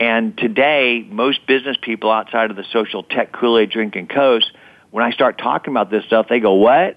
[0.00, 4.50] And today, most business people outside of the social tech Kool-Aid drinking coast,
[4.90, 6.96] when I start talking about this stuff, they go, what?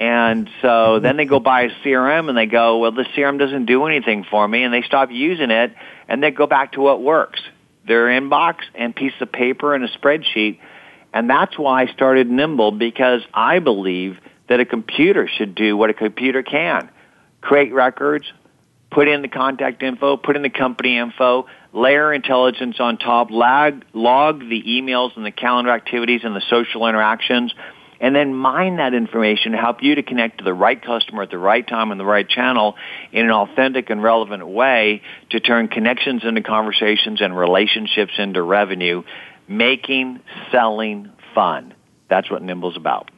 [0.00, 3.66] And so then they go buy a CRM and they go, well, the CRM doesn't
[3.66, 5.74] do anything for me, and they stop using it,
[6.08, 7.40] and they go back to what works.
[7.86, 10.58] Their inbox and piece of paper and a spreadsheet.
[11.12, 15.90] And that's why I started Nimble because I believe that a computer should do what
[15.90, 16.88] a computer can.
[17.42, 18.24] Create records,
[18.90, 23.84] put in the contact info, put in the company info, layer intelligence on top, log,
[23.92, 27.52] log the emails and the calendar activities and the social interactions
[28.00, 31.30] and then mine that information to help you to connect to the right customer at
[31.30, 32.76] the right time and the right channel
[33.12, 39.02] in an authentic and relevant way to turn connections into conversations and relationships into revenue,
[39.46, 41.74] making selling fun.
[42.08, 43.10] That's what Nimble's about.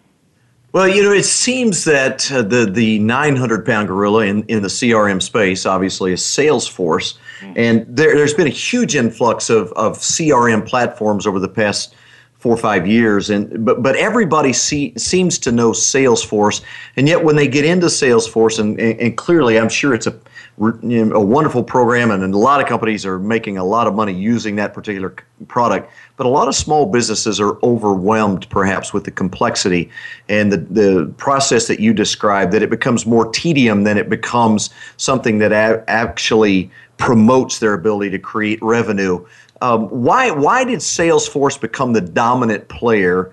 [0.72, 4.68] Well, you know, it seems that uh, the the 900 pound gorilla in, in the
[4.68, 7.52] CRM space, obviously, is Salesforce, mm-hmm.
[7.56, 11.94] and there, has been a huge influx of, of CRM platforms over the past
[12.42, 16.60] four or five years and but but everybody see, seems to know salesforce
[16.96, 20.20] and yet when they get into salesforce and, and, and clearly i'm sure it's a
[20.58, 24.56] a wonderful program and a lot of companies are making a lot of money using
[24.56, 25.14] that particular
[25.46, 29.88] product but a lot of small businesses are overwhelmed perhaps with the complexity
[30.28, 34.68] and the, the process that you described that it becomes more tedium than it becomes
[34.96, 39.24] something that a- actually promotes their ability to create revenue
[39.62, 43.32] um, why why did Salesforce become the dominant player?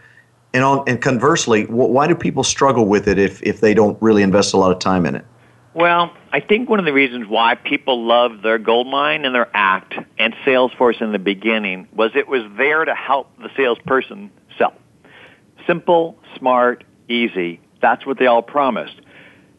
[0.53, 4.23] And on and conversely, why do people struggle with it if if they don't really
[4.23, 5.25] invest a lot of time in it?
[5.73, 9.93] Well, I think one of the reasons why people loved their goldmine and their act
[10.17, 14.73] and Salesforce in the beginning was it was there to help the salesperson sell.
[15.67, 17.59] Simple, smart, easy.
[17.81, 18.95] That's what they all promised.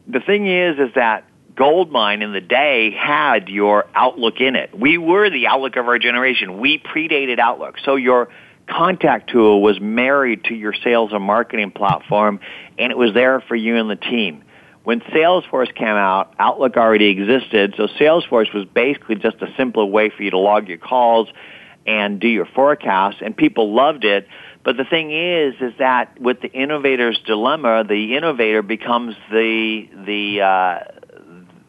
[0.07, 1.25] The thing is, is that
[1.61, 4.75] Goldmine in the day had your Outlook in it.
[4.75, 6.59] We were the Outlook of our generation.
[6.59, 7.75] We predated Outlook.
[7.85, 8.29] So your
[8.67, 12.39] contact tool was married to your sales and marketing platform,
[12.79, 14.43] and it was there for you and the team.
[14.85, 20.09] When Salesforce came out, Outlook already existed, so Salesforce was basically just a simpler way
[20.09, 21.27] for you to log your calls
[21.85, 24.27] and do your forecasts, and people loved it.
[24.63, 30.41] But the thing is, is that with the innovator's dilemma, the innovator becomes the the
[30.41, 31.00] uh,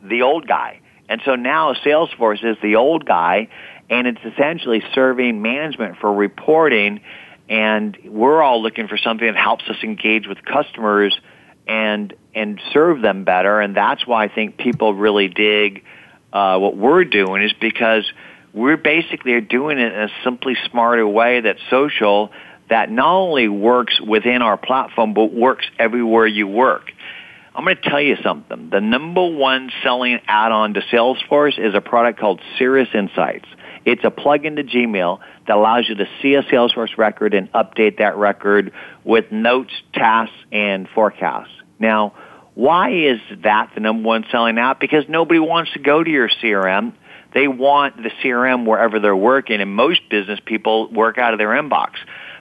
[0.02, 0.80] the old guy.
[1.08, 3.48] And so now Salesforce is the old guy,
[3.90, 7.00] and it's essentially serving management for reporting.
[7.48, 11.18] And we're all looking for something that helps us engage with customers
[11.66, 13.60] and and serve them better.
[13.60, 15.84] And that's why I think people really dig
[16.32, 18.10] uh, what we're doing is because
[18.54, 22.32] we're basically doing it in a simply smarter way that's social
[22.70, 26.90] that not only works within our platform but works everywhere you work.
[27.54, 28.70] I'm going to tell you something.
[28.70, 33.46] The number one selling add-on to Salesforce is a product called Cirrus Insights.
[33.84, 37.98] It's a plug-in to Gmail that allows you to see a Salesforce record and update
[37.98, 38.72] that record
[39.04, 41.50] with notes, tasks, and forecasts.
[41.78, 42.14] Now,
[42.54, 44.80] why is that the number one selling app?
[44.80, 46.94] Because nobody wants to go to your CRM.
[47.34, 51.48] They want the CRM wherever they're working, and most business people work out of their
[51.48, 51.92] inbox.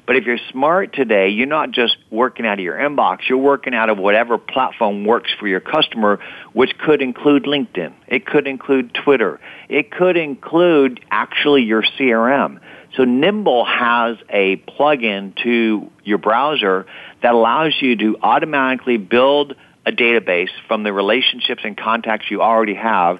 [0.07, 3.73] But if you're smart today, you're not just working out of your inbox, you're working
[3.73, 6.19] out of whatever platform works for your customer,
[6.53, 7.93] which could include LinkedIn.
[8.07, 9.39] It could include Twitter.
[9.69, 12.59] It could include actually your CRM.
[12.97, 16.87] So Nimble has a plugin to your browser
[17.21, 22.75] that allows you to automatically build a database from the relationships and contacts you already
[22.75, 23.19] have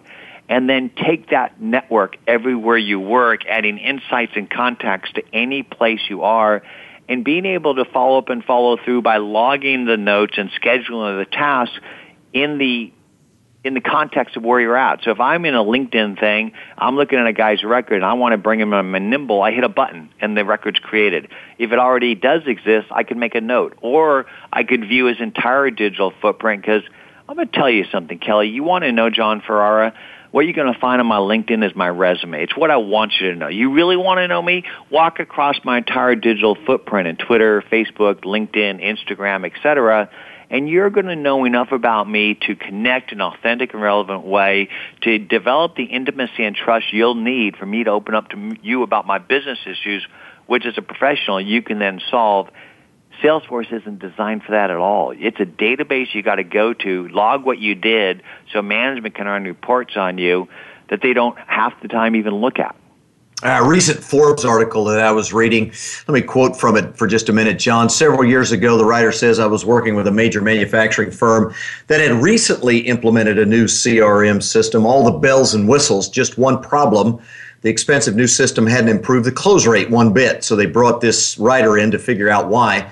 [0.51, 6.01] and then take that network everywhere you work, adding insights and context to any place
[6.09, 6.61] you are,
[7.07, 11.23] and being able to follow up and follow through by logging the notes and scheduling
[11.23, 11.75] the tasks
[12.33, 12.91] in the
[13.63, 15.03] in the context of where you're at.
[15.03, 18.13] So if I'm in a LinkedIn thing, I'm looking at a guy's record and I
[18.13, 21.29] want to bring him a Nimble, I hit a button and the record's created.
[21.59, 23.77] If it already does exist, I can make a note.
[23.81, 26.81] Or I could view his entire digital footprint because
[27.29, 28.49] I'm going to tell you something, Kelly.
[28.49, 29.93] You want to know Jon Ferrara?
[30.31, 32.41] What you're going to find on my LinkedIn is my resume.
[32.41, 33.47] It's what I want you to know.
[33.49, 34.63] You really want to know me?
[34.89, 40.09] Walk across my entire digital footprint in Twitter, Facebook, LinkedIn, Instagram, etc
[40.51, 44.23] and you're going to know enough about me to connect in an authentic and relevant
[44.23, 44.67] way
[45.01, 48.83] to develop the intimacy and trust you'll need for me to open up to you
[48.83, 50.05] about my business issues,
[50.47, 52.49] which as a professional you can then solve.
[53.21, 55.13] Salesforce isn't designed for that at all.
[55.17, 59.27] It's a database you got to go to, log what you did so management can
[59.27, 60.47] run reports on you
[60.89, 62.75] that they don't half the time even look at.
[63.43, 65.73] A recent Forbes article that I was reading,
[66.07, 67.89] let me quote from it for just a minute, Jon.
[67.89, 71.51] Several years ago, the writer says I was working with a major manufacturing firm
[71.87, 76.61] that had recently implemented a new CRM system, all the bells and whistles, just one
[76.61, 77.19] problem.
[77.61, 81.35] The expensive new system hadn't improved the close rate one bit, so they brought this
[81.39, 82.91] writer in to figure out why.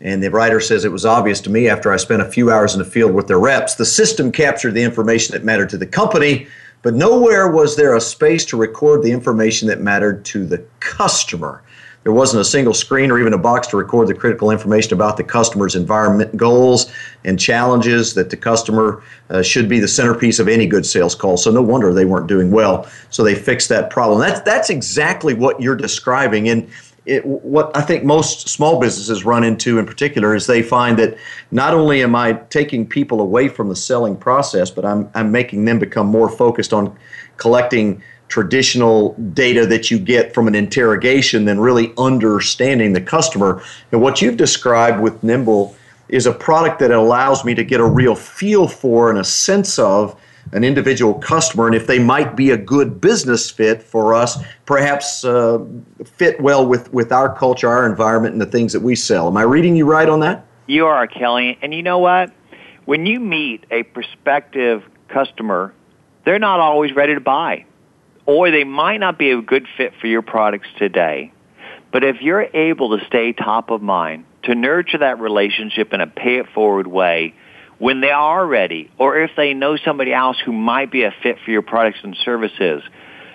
[0.00, 2.74] And the writer says it was obvious to me after I spent a few hours
[2.74, 3.76] in the field with their reps.
[3.76, 6.48] The system captured the information that mattered to the company
[6.86, 11.62] but nowhere was there a space to record the information that mattered to the customer.
[12.04, 15.16] There wasn't a single screen or even a box to record the critical information about
[15.16, 16.92] the customer's environment goals
[17.24, 21.36] and challenges that the customer uh, should be the centerpiece of any good sales call.
[21.36, 22.88] So no wonder they weren't doing well.
[23.10, 24.20] So they fixed that problem.
[24.20, 26.48] That's that's exactly what you're describing.
[26.48, 26.70] And
[27.06, 31.16] it, what I think most small businesses run into in particular is they find that
[31.52, 35.64] not only am I taking people away from the selling process, but I'm, I'm making
[35.64, 36.96] them become more focused on
[37.36, 43.62] collecting traditional data that you get from an interrogation than really understanding the customer.
[43.92, 45.76] And what you've described with Nimble
[46.08, 49.78] is a product that allows me to get a real feel for and a sense
[49.78, 50.20] of
[50.52, 55.24] an individual customer and if they might be a good business fit for us, perhaps
[55.24, 55.64] uh,
[56.04, 59.28] fit well with, with our culture, our environment, and the things that we sell.
[59.28, 60.44] Am I reading you right on that?
[60.66, 61.58] You are, Kelly.
[61.62, 62.32] And you know what?
[62.84, 65.72] When you meet a prospective customer,
[66.24, 67.64] they're not always ready to buy,
[68.26, 71.32] or they might not be a good fit for your products today.
[71.92, 76.06] But if you're able to stay top of mind, to nurture that relationship in a
[76.06, 77.34] pay it forward way,
[77.78, 81.36] when they are ready or if they know somebody else who might be a fit
[81.44, 82.82] for your products and services,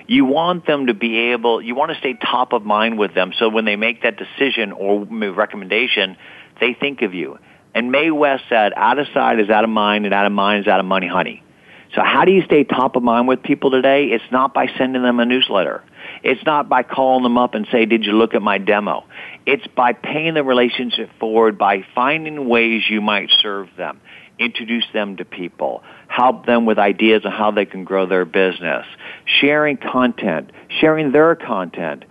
[0.07, 3.31] you want them to be able, you want to stay top of mind with them
[3.37, 6.17] so when they make that decision or recommendation,
[6.59, 7.37] they think of you.
[7.73, 10.65] And Mae West said, out of sight is out of mind and out of mind
[10.65, 11.43] is out of money, honey.
[11.95, 14.05] So how do you stay top of mind with people today?
[14.05, 15.83] It's not by sending them a newsletter.
[16.23, 19.05] It's not by calling them up and say, did you look at my demo?
[19.45, 23.99] It's by paying the relationship forward by finding ways you might serve them
[24.39, 28.85] introduce them to people, help them with ideas on how they can grow their business,
[29.25, 32.05] sharing content, sharing their content,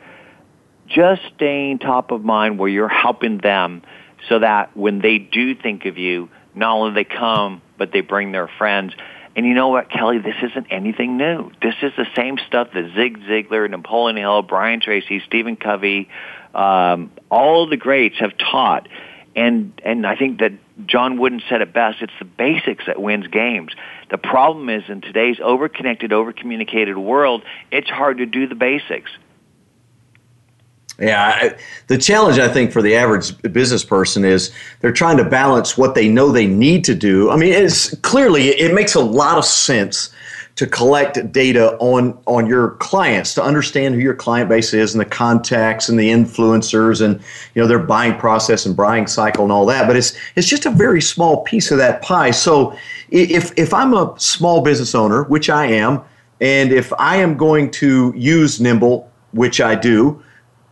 [0.87, 3.83] just staying top of mind where you're helping them
[4.29, 8.33] so that when they do think of you, not only they come, but they bring
[8.33, 8.93] their friends.
[9.37, 10.19] And you know what, Kelly?
[10.19, 11.51] This isn't anything new.
[11.63, 16.09] This is the same stuff that Zig Ziglar, Napoleon Hill, Brian Tracy, Stephen Covey,
[16.55, 18.89] um, all the greats have taught.
[19.37, 20.53] And and I think that
[20.87, 22.03] John Wooden said it best.
[22.03, 23.73] It's the basics that wins games.
[24.11, 29.11] The problem is in today's over-connected, over-communicated world, it's hard to do the basics.
[30.99, 31.57] Yeah, I,
[31.87, 35.95] the challenge I think for the average business person is they're trying to balance what
[35.95, 37.31] they know they need to do.
[37.31, 40.15] I mean, it's clearly it makes a lot of sense
[40.61, 45.01] to collect data on on your clients to understand who your client base is and
[45.01, 47.19] the contacts and the influencers and
[47.55, 49.87] you know their buying process and buying cycle and all that.
[49.87, 52.31] But it's it's just a very small piece of that pie.
[52.31, 52.77] So
[53.09, 56.03] if if I'm a small business owner which I am
[56.43, 60.23] and if I am going to use Nimble which I do,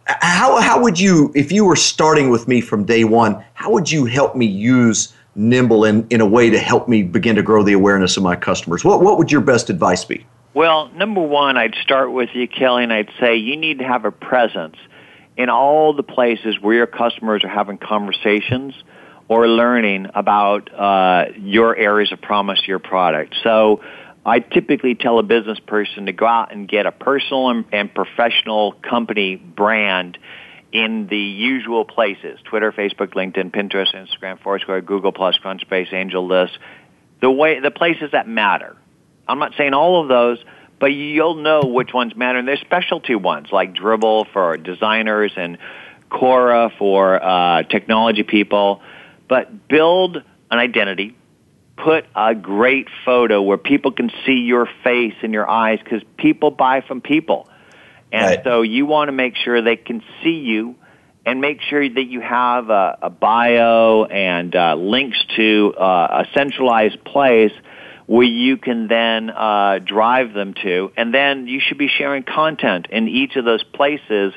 [0.06, 3.90] how, how would you, if you were starting with me from day one, how would
[3.90, 7.62] you help me use Nimble in, in a way to help me begin to grow
[7.62, 8.84] the awareness of my customers?
[8.84, 10.26] What, what would your best advice be?
[10.52, 14.04] Well, number one, I'd start with you, Kelly, and I'd say you need to have
[14.04, 14.76] a presence
[15.36, 18.74] in all the places where your customers are having conversations
[19.28, 23.36] or learning about uh, your areas of promise, your product.
[23.44, 23.80] So
[24.26, 27.94] I typically tell a business person to go out and get a personal and, and
[27.94, 30.18] professional company brand
[30.72, 36.56] in the usual places Twitter, Facebook, LinkedIn, Pinterest, Instagram, Foursquare, Google Plus, Crunchbase, AngelList,
[37.20, 38.76] the way the places that matter.
[39.26, 40.38] I'm not saying all of those,
[40.80, 42.38] but you'll know which ones matter.
[42.38, 45.58] And there's specialty ones like Dribbble for designers and
[46.10, 48.82] Quora for uh, technology people.
[49.28, 50.16] But build
[50.50, 51.16] an identity.
[51.76, 56.50] Put a great photo where people can see your face and your eyes because people
[56.50, 57.48] buy from people.
[58.12, 58.40] And right.
[58.44, 60.76] so you want to make sure they can see you
[61.26, 66.26] and make sure that you have a, a bio and uh, links to uh, a
[66.34, 67.52] centralized place
[68.06, 70.90] where you can then uh, drive them to.
[70.96, 74.32] And then you should be sharing content in each of those places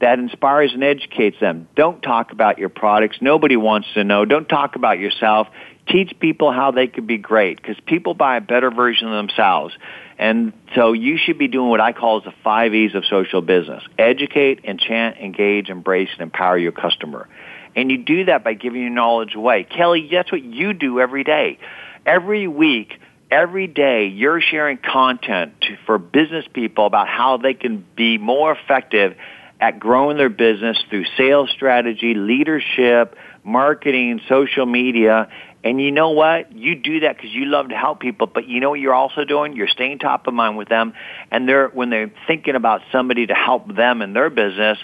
[0.00, 1.68] that inspires and educates them.
[1.76, 3.18] Don't talk about your products.
[3.20, 4.24] Nobody wants to know.
[4.24, 5.48] Don't talk about yourself.
[5.90, 9.74] Teach people how they could be great because people buy a better version of themselves.
[10.18, 13.82] And so you should be doing what I call the five E's of social business.
[13.98, 17.28] Educate, enchant, engage, embrace, and empower your customer.
[17.74, 19.64] And you do that by giving your knowledge away.
[19.64, 21.58] Kelly, that's what you do every day.
[22.04, 22.98] Every week,
[23.30, 28.52] every day you're sharing content to, for business people about how they can be more
[28.52, 29.16] effective
[29.60, 35.30] at growing their business through sales strategy, leadership, marketing, social media.
[35.62, 36.52] And you know what?
[36.52, 39.24] You do that because you love to help people, but you know what you're also
[39.24, 39.54] doing?
[39.54, 40.94] You're staying top of mind with them.
[41.30, 44.78] And they're, when they're thinking about somebody to help them in their business,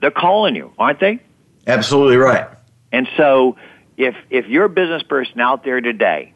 [0.00, 1.20] they're calling you, aren't they?
[1.66, 2.48] Absolutely right.
[2.92, 3.56] And so
[3.96, 6.34] if, if you're a business person out there today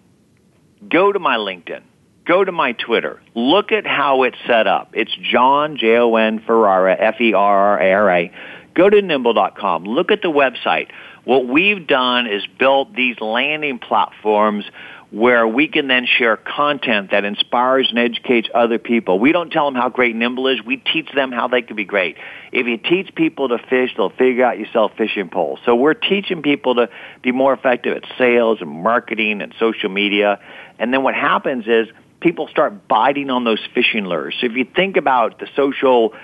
[0.88, 1.82] go to my LinkedIn,
[2.26, 4.90] go to my Twitter, look at how it's set up.
[4.94, 8.32] It's Jon, J-O-N, Ferrara, F-E-R-R-A-R-A.
[8.74, 9.84] Go to nimble.com.
[9.84, 10.88] Look at the website.
[11.24, 14.64] What we've done is built these landing platforms
[15.12, 19.18] where we can then share content that inspires and educates other people.
[19.18, 20.64] We don't tell them how great Nimble is.
[20.64, 22.16] We teach them how they can be great.
[22.50, 25.58] If you teach people to fish, they'll figure out you sell fishing poles.
[25.66, 26.88] So we're teaching people to
[27.20, 30.40] be more effective at sales and marketing and social media.
[30.78, 31.88] And then what happens is
[32.20, 34.34] people start biting on those fishing lures.
[34.40, 36.14] So if you think about the social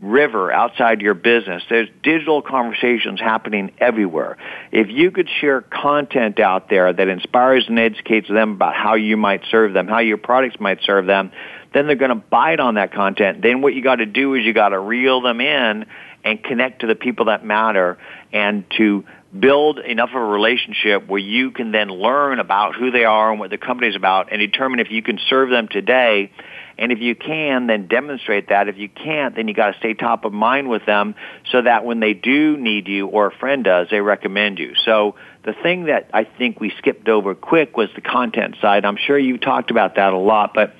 [0.00, 1.62] river outside your business.
[1.68, 4.36] There's digital conversations happening everywhere.
[4.70, 9.16] If you could share content out there that inspires and educates them about how you
[9.16, 11.32] might serve them, how your products might serve them,
[11.72, 13.42] then they're going to bite on that content.
[13.42, 15.86] Then what you got to do is you got to reel them in
[16.24, 17.98] and connect to the people that matter
[18.32, 19.04] and to
[19.40, 23.40] build enough of a relationship where you can then learn about who they are and
[23.40, 26.30] what the company is about and determine if you can serve them today
[26.78, 28.68] and if you can, then demonstrate that.
[28.68, 31.14] If you can't, then you got to stay top of mind with them
[31.50, 34.74] so that when they do need you or a friend does, they recommend you.
[34.84, 35.14] So
[35.44, 38.84] the thing that I think we skipped over quick was the content side.
[38.84, 40.74] I'm sure you talked about that a lot, but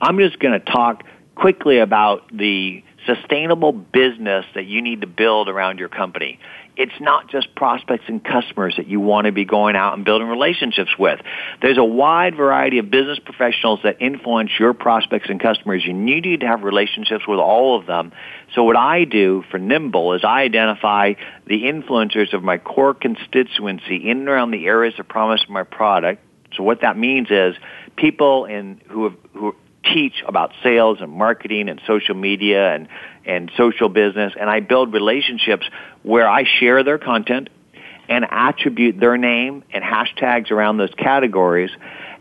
[0.00, 1.02] I'm just going to talk
[1.34, 6.38] quickly about the sustainable business that you need to build around your company
[6.80, 10.26] it's not just prospects and customers that you want to be going out and building
[10.26, 11.20] relationships with.
[11.60, 15.84] There's a wide variety of business professionals that influence your prospects and customers.
[15.84, 18.12] You need to have relationships with all of them.
[18.54, 21.14] So what I do for Nimble is I identify
[21.46, 25.64] the influencers of my core constituency in and around the areas of promise of my
[25.64, 26.24] product.
[26.56, 27.56] So what that means is
[27.96, 29.54] people in who have, who
[29.84, 32.88] teach about sales and marketing and social media and,
[33.24, 35.66] and social business, and I build relationships
[36.02, 37.48] where I share their content
[38.08, 41.70] and attribute their name and hashtags around those categories.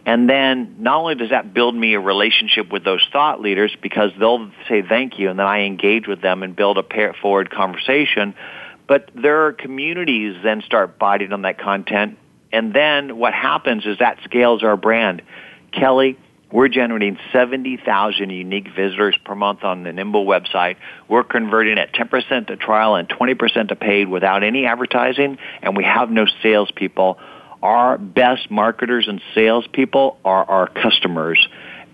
[0.05, 4.12] And then not only does that build me a relationship with those thought leaders because
[4.18, 7.49] they'll say thank you and then I engage with them and build a pair forward
[7.49, 8.36] conversation,
[8.88, 12.18] but their communities then start biting on that content.
[12.51, 15.22] And then what happens is that scales our brand.
[15.72, 16.18] Kelly,
[16.51, 20.77] we're generating 70,000 unique visitors per month on the Nimble website.
[21.07, 25.83] We're converting at 10% to trial and 20% to paid without any advertising, and we
[25.83, 27.19] have no salespeople.
[27.61, 31.45] Our best marketers and salespeople are our customers,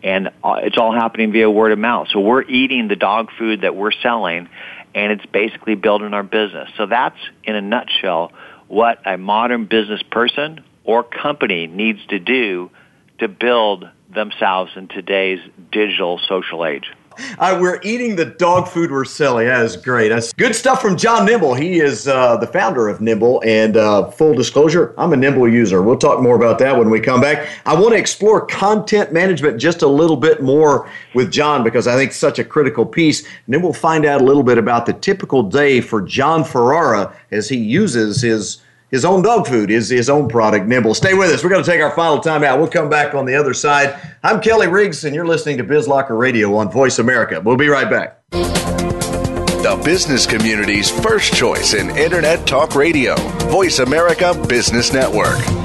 [0.04, 2.08] and uh, it's all happening via word of mouth.
[2.14, 4.48] So we're eating the dog food that we're selling,
[4.94, 6.70] and it's basically building our business.
[6.78, 8.32] So that's, in a nutshell,
[8.70, 12.72] what a modern business person or company needs to do
[13.20, 15.40] to build themselves in today's
[15.72, 16.92] digital social age.
[17.40, 19.48] Uh, we're eating the dog food we're selling.
[19.48, 20.10] That is great.
[20.10, 21.54] That's good stuff from Jon Nimble.
[21.54, 23.42] He is uh, the founder of Nimble.
[23.46, 25.82] And uh, full disclosure, I'm a Nimble user.
[25.82, 27.48] We'll talk more about that when we come back.
[27.66, 31.96] I want to explore content management just a little bit more with Jon because I
[31.96, 33.22] think it's such a critical piece.
[33.22, 37.16] And then we'll find out a little bit about the typical day for Jon Ferrara
[37.32, 38.60] as he uses his
[38.96, 40.94] his own dog food, his, his own product, Nimble.
[40.94, 41.44] Stay with us.
[41.44, 42.60] We're going to take our final time out.
[42.60, 44.00] We'll come back on the other side.
[44.24, 47.42] I'm Kelly Riggs, and you're listening to BizLocker Radio on Voice America.
[47.42, 48.22] We'll be right back.
[48.32, 53.16] The business community's first choice in Internet Talk Radio,
[53.50, 55.65] Voice America Business Network.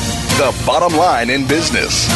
[0.37, 2.07] the bottom line in business.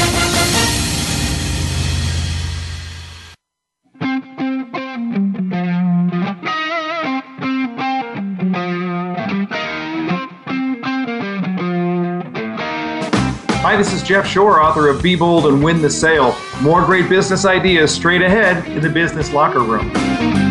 [13.62, 16.36] Hi, this is Jeff Shore, author of Be Bold and Win the Sale.
[16.62, 20.45] More great business ideas straight ahead in the business locker room.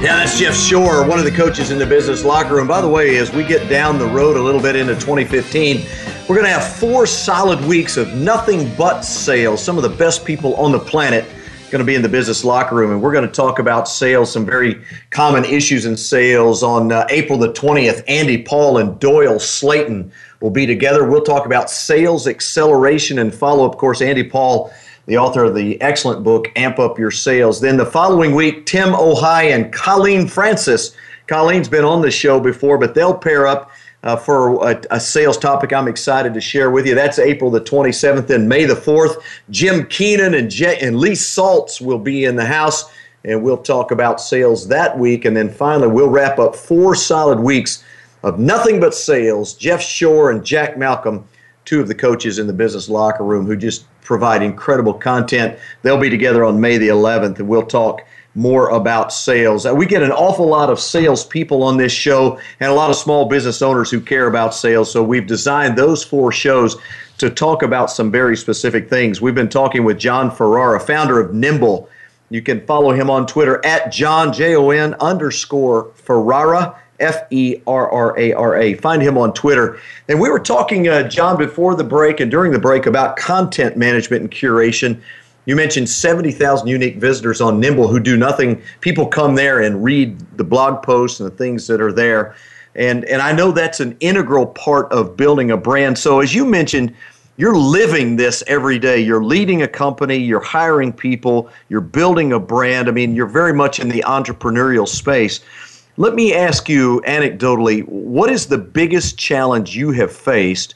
[0.00, 2.66] Yeah, that's Jeff Shore, one of the coaches in the business locker room.
[2.66, 5.84] By the way, as we get down the road a little bit into 2015,
[6.26, 9.62] we're going to have four solid weeks of nothing but sales.
[9.62, 11.26] Some of the best people on the planet
[11.70, 14.32] going to be in the business locker room, and we're going to talk about sales,
[14.32, 16.62] some very common issues in sales.
[16.62, 21.06] On uh, April the 20th, Andy Paul and Doyle Slayton will be together.
[21.06, 23.66] We'll talk about sales acceleration and follow.
[23.66, 23.74] Up.
[23.74, 24.72] Of course, Andy Paul
[25.06, 27.60] the author of the excellent book, Amp Up Your Sales.
[27.60, 30.94] Then the following week, Tim Ohai and Colleen Francis.
[31.26, 33.70] Colleen's been on the show before, but they'll pair up
[34.02, 36.94] uh, for a, a, sales topic I'm excited to share with you.
[36.94, 39.22] That's April the 27th and May the 4th.
[39.50, 42.90] Jim Keenan and, Je- and Lee Salz will be in the house,
[43.24, 45.24] and we'll talk about sales that week.
[45.24, 47.84] And then finally, we'll wrap up four solid weeks
[48.22, 49.54] of nothing but sales.
[49.54, 51.26] Jeff Shore and Jack Malcolm,
[51.64, 55.56] two of the coaches in the business locker room who just provide incredible content.
[55.82, 58.02] They'll be together on May the 11th, and we'll talk
[58.34, 59.64] more about sales.
[59.64, 62.90] Uh, we get an awful lot of sales people on this show and a lot
[62.90, 64.90] of small business owners who care about sales.
[64.90, 66.76] So we've designed those four shows
[67.18, 69.20] to talk about some very specific things.
[69.20, 71.88] We've been talking with Jon Ferrara, founder of Nimble.
[72.30, 76.74] You can follow him on Twitter at Jon J O N underscore Ferrara.
[77.00, 78.74] F E R R A R A.
[78.74, 79.78] Find him on Twitter.
[80.08, 83.76] And we were talking, uh, Jon, before the break and during the break about content
[83.76, 85.00] management and curation.
[85.46, 88.62] You mentioned 70,000 unique visitors on Nimble who do nothing.
[88.82, 92.36] People come there and read the blog posts and the things that are there.
[92.74, 95.98] And, and I know that's an integral part of building a brand.
[95.98, 96.94] So, as you mentioned,
[97.36, 99.00] you're living this every day.
[99.00, 102.86] You're leading a company, you're hiring people, you're building a brand.
[102.86, 105.40] I mean, you're very much in the entrepreneurial space.
[106.00, 110.74] Let me ask you anecdotally, what is the biggest challenge you have faced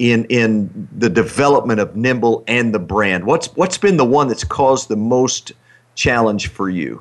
[0.00, 3.26] in in the development of Nimble and the brand?
[3.26, 5.52] What's what's been the one that's caused the most
[5.94, 7.00] challenge for you?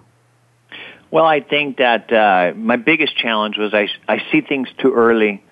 [1.09, 5.43] Well, I think that uh, my biggest challenge was I, I see things too early,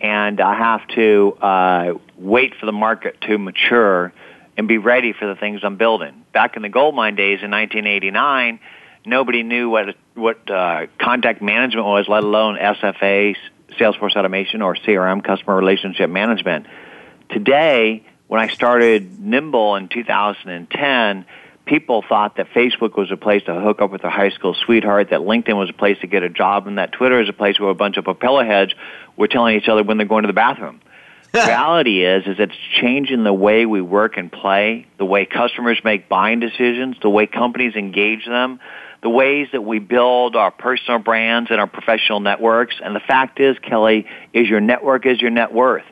[0.00, 4.12] and I have to uh, wait for the market to mature
[4.56, 6.24] and be ready for the things I'm building.
[6.32, 8.58] Back in the GoldMine days in 1989
[9.04, 13.36] nobody knew what what uh, contact management was, let alone SFA,
[13.78, 16.66] Salesforce Automation, or CRM, Customer Relationship Management.
[17.30, 21.24] Today, when I started Nimble in 2010,
[21.64, 25.10] people thought that Facebook was a place to hook up with their high school sweetheart,
[25.10, 27.58] that LinkedIn was a place to get a job, and that Twitter is a place
[27.58, 28.74] where a bunch of propeller heads
[29.16, 30.80] were telling each other when they're going to the bathroom.
[31.32, 35.80] the reality is, is it's changing the way we work and play, the way customers
[35.84, 38.60] make buying decisions, the way companies engage them,
[39.02, 42.76] the ways that we build our personal brands and our professional networks.
[42.82, 45.84] And the fact is, Kelly, is your network is your net worth.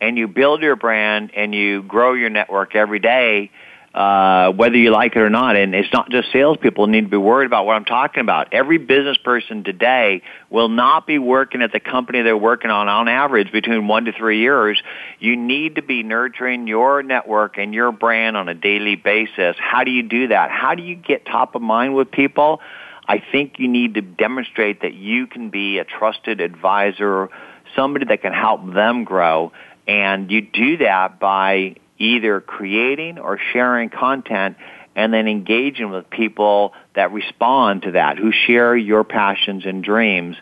[0.00, 3.50] And you build your brand and you grow your network every day
[3.94, 5.56] uh, whether you like it or not.
[5.56, 8.52] And it's not just salespeople need to be worried about what I'm talking about.
[8.52, 13.08] Every business person today will not be working at the company they're working on on
[13.08, 14.82] average between one to three years.
[15.18, 19.56] You need to be nurturing your network and your brand on a daily basis.
[19.58, 20.50] How do you do that?
[20.50, 22.60] How do you get top of mind with people?
[23.06, 27.28] I think you need to demonstrate that you can be a trusted advisor,
[27.76, 29.52] somebody that can help them grow.
[29.86, 34.56] And you do that by either creating or sharing content
[34.94, 40.36] and then engaging with people that respond to that, who share your passions and dreams.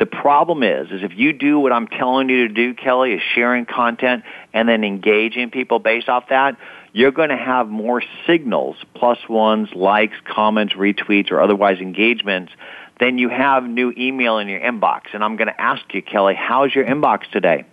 [0.00, 3.22] The problem is, is if you do what I'm telling you to do, Kelly, is
[3.34, 6.56] sharing content and then engaging people based off that,
[6.92, 12.52] you're going to have more signals, plus ones, likes, comments, retweets, or otherwise engagements,
[12.98, 15.02] than you have new email in your inbox.
[15.12, 17.64] And I'm going to ask you, Kelly, how's your inbox today?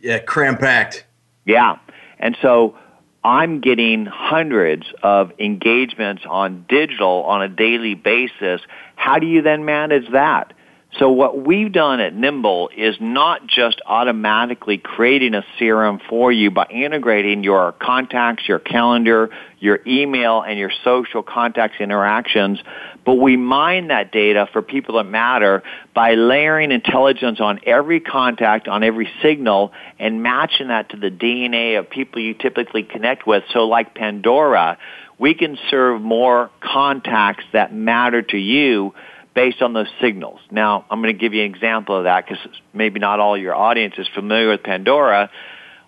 [0.00, 1.04] Yeah, cram packed.
[1.44, 1.78] Yeah.
[2.22, 2.78] And so
[3.24, 8.62] I'm getting hundreds of engagements on digital on a daily basis.
[8.96, 10.54] How do you then manage that?
[10.98, 16.50] So what we've done at Nimble is not just automatically creating a CRM for you
[16.50, 22.60] by integrating your contacts, your calendar, your email, and your social contacts interactions,
[23.06, 25.62] but we mine that data for people that matter
[25.94, 31.78] by layering intelligence on every contact, on every signal, and matching that to the DNA
[31.78, 33.44] of people you typically connect with.
[33.54, 34.76] So like Pandora,
[35.18, 38.92] we can serve more contacts that matter to you
[39.34, 40.40] based on those signals.
[40.50, 43.54] Now, I'm going to give you an example of that because maybe not all your
[43.54, 45.30] audience is familiar with Pandora.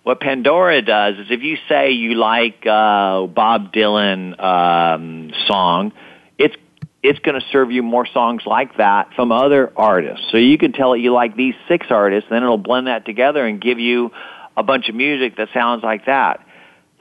[0.02, 5.92] What Pandora does is if you say you like uh, Bob Dylan um, song,
[6.38, 6.54] it's
[7.02, 10.26] it's going to serve you more songs like that from other artists.
[10.30, 13.46] So you can tell it you like these six artists, then it'll blend that together
[13.46, 14.10] and give you
[14.56, 16.46] a bunch of music that sounds like that.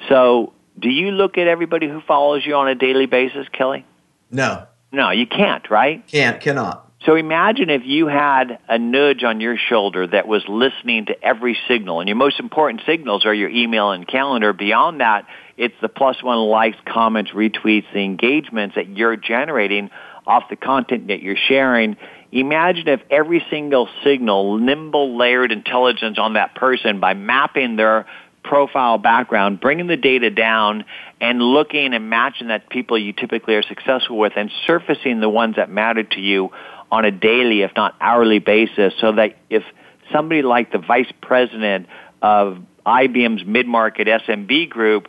[0.10, 3.86] So do you look at everybody who follows you on a daily basis, Kelly?
[4.30, 4.68] No.
[4.94, 6.08] No, you can't, right?
[6.08, 6.92] Can't, cannot.
[7.06, 11.58] So imagine if you had a nudge on your shoulder that was listening to every
[11.68, 14.54] signal, and your most important signals are your email and calendar.
[14.54, 15.26] Beyond that,
[15.58, 19.90] it's the plus one likes, comments, retweets, the engagements that you're generating
[20.26, 21.98] off the content that you're sharing.
[22.32, 28.06] Imagine if every single signal, nimble layered intelligence on that person by mapping their
[28.44, 30.86] profile background, bringing the data down
[31.22, 35.56] and looking and matching that people you typically are successful with and surfacing the ones
[35.56, 36.50] that matter to you
[36.92, 39.64] on a daily, if not hourly basis so that if
[40.12, 41.88] somebody like the vice president
[42.22, 45.08] of IBM's mid-market SMB group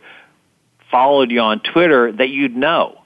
[0.89, 3.01] followed you on Twitter that you'd know.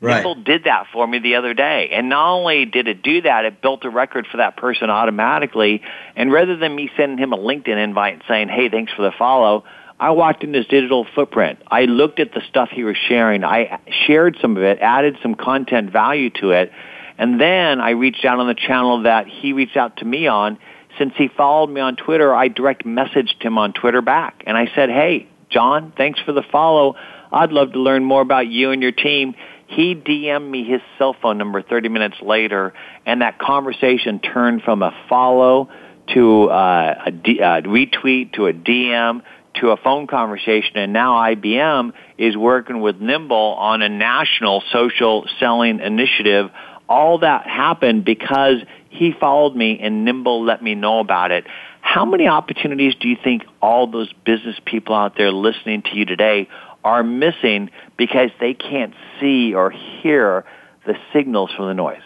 [0.00, 0.18] Right.
[0.18, 1.90] People did that for me the other day.
[1.92, 5.82] And not only did it do that, it built a record for that person automatically.
[6.14, 9.64] And rather than me sending him a LinkedIn invite saying, hey, thanks for the follow,
[9.98, 11.58] I walked in his digital footprint.
[11.66, 13.42] I looked at the stuff he was sharing.
[13.42, 16.70] I shared some of it, added some content value to it.
[17.18, 20.58] And then I reached out on the channel that he reached out to me on.
[20.98, 24.44] Since he followed me on Twitter, I direct messaged him on Twitter back.
[24.46, 26.94] And I said, hey, John, thanks for the follow.
[27.32, 29.34] I'd love to learn more about you and your team.
[29.68, 32.72] He DM'd me his cell phone number 30 minutes later,
[33.06, 35.68] and that conversation turned from a follow
[36.14, 39.22] to uh, retweet to a DM
[39.60, 45.26] to a phone conversation, and now IBM is working with Nimble on a national social
[45.38, 46.50] selling initiative.
[46.88, 51.46] All that happened because he followed me and Nimble let me know about it.
[51.80, 56.04] How many opportunities do you think all those business people out there listening to you
[56.04, 56.48] today
[56.84, 60.44] are missing because they can't see or hear
[60.86, 62.02] the signals from the noise?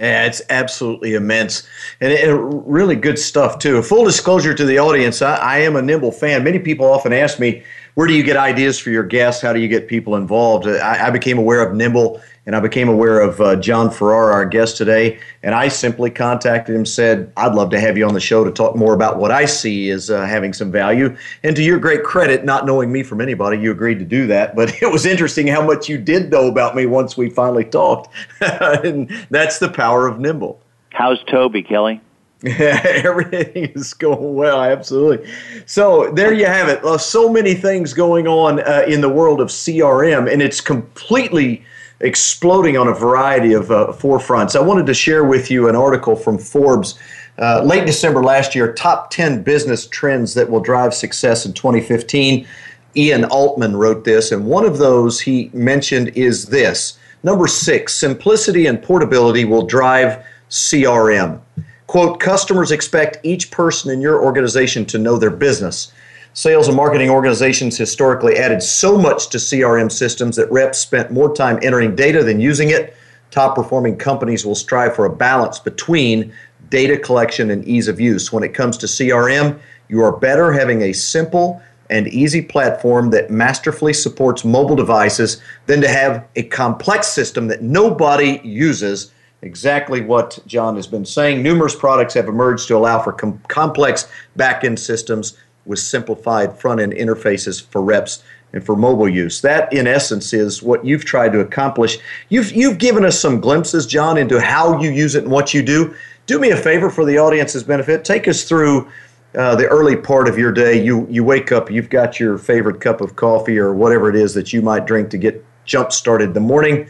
[0.00, 1.68] Yeah, it's absolutely immense
[2.00, 3.80] and, and, really good stuff too.
[3.82, 6.42] Full disclosure to the audience, I, I, am a Nimble fan.
[6.42, 7.62] Many people often ask me,
[7.94, 9.40] where do you get ideas for your guests?
[9.42, 10.66] How do you get people involved?
[10.66, 14.46] I, I became aware of Nimble and I became aware of uh, Jon Ferrara, our
[14.46, 18.20] guest today, and I simply contacted him, said, I'd love to have you on the
[18.20, 21.16] show to talk more about what I see as uh, having some value.
[21.44, 24.56] And to your great credit, not knowing me from anybody, you agreed to do that.
[24.56, 28.12] But it was interesting how much you did know about me once we finally talked.
[28.40, 30.60] and that's the power of Nimble.
[30.90, 32.00] How's Toby, Kelly?
[32.44, 35.30] Everything is going well, absolutely.
[35.64, 36.84] So there you have it.
[36.84, 41.64] Uh, so many things going on uh, in the world of CRM, and it's completely
[42.02, 44.56] exploding on a variety of uh, forefronts.
[44.56, 46.98] I wanted to share with you an article from Forbes
[47.38, 52.46] uh, late December last year, top 10 business trends that will drive success in 2015.
[52.94, 56.98] Ian Altman wrote this, and one of those he mentioned is this.
[57.22, 61.40] Number six, simplicity and portability will drive CRM.
[61.86, 65.92] Quote, customers expect each person in your organization to know their business.
[66.34, 71.34] Sales and marketing organizations historically added so much to CRM systems that reps spent more
[71.34, 72.96] time entering data than using it.
[73.30, 76.32] Top performing companies will strive for a balance between
[76.70, 78.32] data collection and ease of use.
[78.32, 79.58] When it comes to CRM,
[79.88, 81.60] you are better having a simple
[81.90, 87.60] and easy platform that masterfully supports mobile devices than to have a complex system that
[87.60, 89.12] nobody uses.
[89.42, 91.42] Exactly what Jon has been saying.
[91.42, 96.80] Numerous products have emerged to allow for com- complex back end systems with simplified front
[96.80, 99.40] end interfaces for reps and for mobile use.
[99.40, 101.98] That, in essence, is what you've tried to accomplish.
[102.28, 105.62] You've, you've given us some glimpses, Jon, into how you use it and what you
[105.62, 105.94] do.
[106.26, 108.04] Do me a favor for the audience's benefit.
[108.04, 108.90] Take us through
[109.34, 110.82] uh, the early part of your day.
[110.82, 114.34] You, you wake up, you've got your favorite cup of coffee or whatever it is
[114.34, 116.88] that you might drink to get jump started the morning.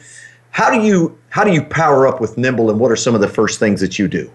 [0.51, 3.23] How do you how do you power up with Nimble, and what are some of
[3.23, 4.31] the first things that you do?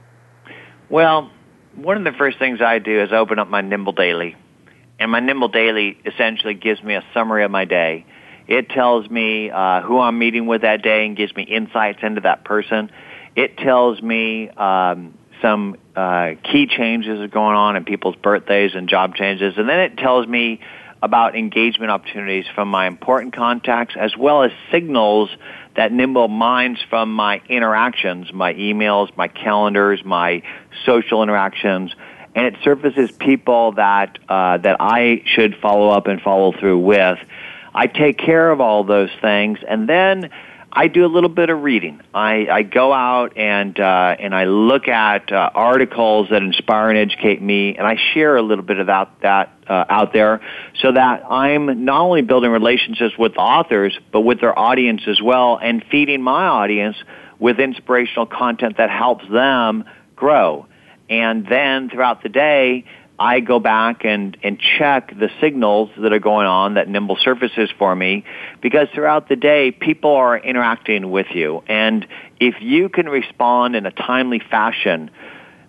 [0.89, 1.29] Well,
[1.77, 4.35] one of the first things I do is open up my Nimble Daily.
[4.99, 8.05] And my Nimble Daily essentially gives me a summary of my day.
[8.47, 12.21] It tells me uh, who I'm meeting with that day and gives me insights into
[12.21, 12.91] that person.
[13.35, 18.89] It tells me um, some uh, key changes are going on in people's birthdays and
[18.89, 19.53] job changes.
[19.57, 20.61] And then it tells me
[21.03, 25.29] about engagement opportunities from my important contacts as well as signals
[25.77, 30.41] that Nimble minds from my interactions, my emails, my calendars, my
[30.85, 31.93] social interactions,
[32.35, 37.19] and it surfaces people that uh, that I should follow up and follow through with.
[37.73, 40.31] I take care of all those things, and then
[40.77, 42.01] I do a little bit of reading.
[42.13, 46.99] I, I go out and uh, and I look at uh, articles that inspire and
[46.99, 50.39] educate me, and I share a little bit about that uh, out there,
[50.79, 55.57] so that I'm not only building relationships with authors, but with their audience as well,
[55.59, 56.95] and feeding my audience
[57.39, 59.83] with inspirational content that helps them
[60.15, 60.67] grow.
[61.09, 62.85] And then throughout the day,
[63.19, 67.69] I go back and, and check the signals that are going on that Nimble surfaces
[67.79, 68.23] for me
[68.61, 71.63] because throughout the day, people are interacting with you.
[71.67, 72.05] And
[72.39, 75.09] if you can respond in a timely fashion,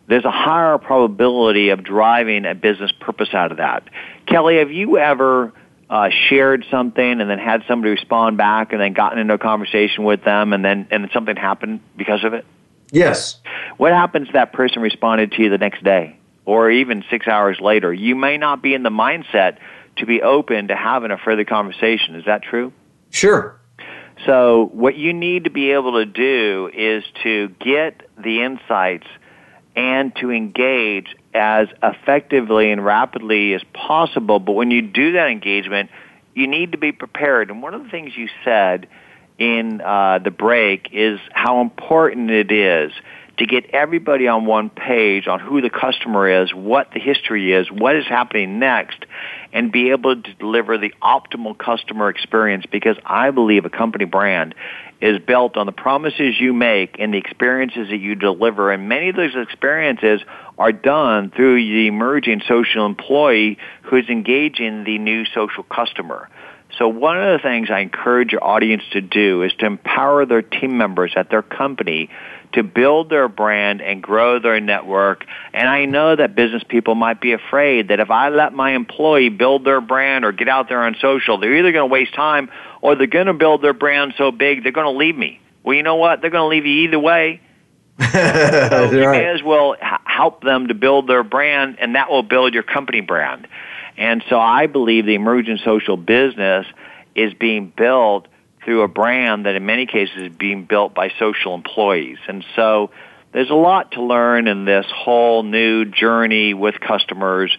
[0.08, 3.88] there's a higher probability of driving a business purpose out of that.
[4.26, 5.52] Kelly, have you ever
[5.88, 10.04] uh, shared something and then had somebody respond back and then gotten into a conversation
[10.04, 12.44] with them and then and then something happened because of it?
[12.90, 13.38] Yes.
[13.78, 16.18] What happens if that person responded to you the next day
[16.48, 17.92] or even six hours later?
[17.92, 19.58] You may not be in the mindset
[19.96, 22.14] to be open to having a further conversation.
[22.14, 22.72] Is that true?
[23.10, 23.60] Sure.
[24.24, 29.06] So what you need to be able to do is to get the insights
[29.76, 34.40] and to engage as effectively and rapidly as possible.
[34.40, 35.90] But when you do that engagement,
[36.34, 37.50] you need to be prepared.
[37.50, 38.88] And one of the things you said
[39.38, 42.92] in uh, the break is how important it is
[43.38, 47.70] to get everybody on one page on who the customer is, what the history is,
[47.70, 49.04] what is happening next,
[49.52, 54.54] and be able to deliver the optimal customer experience because I believe a company brand
[55.00, 58.72] is built on the promises you make and the experiences that you deliver.
[58.72, 60.20] And many of those experiences
[60.58, 66.28] are done through the emerging social employee who's engaging the new social customer.
[66.76, 70.42] So one of the things I encourage your audience to do is to empower their
[70.42, 72.10] team members at their company
[72.52, 75.24] to build their brand and grow their network.
[75.52, 79.28] And I know that business people might be afraid that if I let my employee
[79.28, 82.50] build their brand or get out there on social, they're either going to waste time
[82.80, 85.40] or they're going to build their brand so big they're going to leave me.
[85.62, 86.20] Well, you know what?
[86.20, 87.40] They're going to leave you either way.
[88.12, 92.54] so you may as well help them to build their brand, and that will build
[92.54, 93.48] your company brand.
[93.96, 96.64] And so I believe the emerging social business
[97.16, 98.28] is being built
[98.68, 102.18] through a brand that in many cases is being built by social employees.
[102.28, 102.90] And so
[103.32, 107.56] there's a lot to learn in this whole new journey with customers.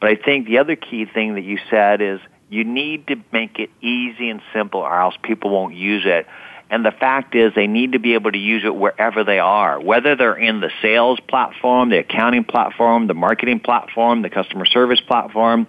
[0.00, 2.18] But I think the other key thing that you said is
[2.50, 6.26] you need to make it easy and simple or else people won't use it.
[6.70, 9.80] And the fact is they need to be able to use it wherever they are,
[9.80, 15.00] whether they're in the sales platform, the accounting platform, the marketing platform, the customer service
[15.00, 15.68] platform.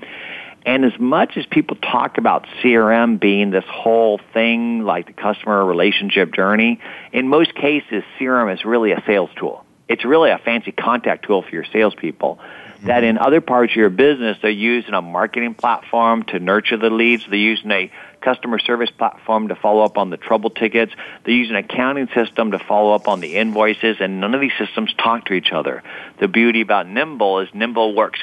[0.65, 5.63] And as much as people talk about CRM being this whole thing like the customer
[5.65, 6.79] relationship journey,
[7.13, 9.65] in most cases CRM is really a sales tool.
[9.87, 12.39] It's really a fancy contact tool for your salespeople
[12.83, 16.89] that in other parts of your business they're using a marketing platform to nurture the
[16.89, 17.25] leads.
[17.27, 17.91] They're using a
[18.21, 20.93] customer service platform to follow up on the trouble tickets.
[21.25, 24.57] They use an accounting system to follow up on the invoices, and none of these
[24.57, 25.83] systems talk to each other.
[26.19, 28.19] The beauty about Nimble is Nimble works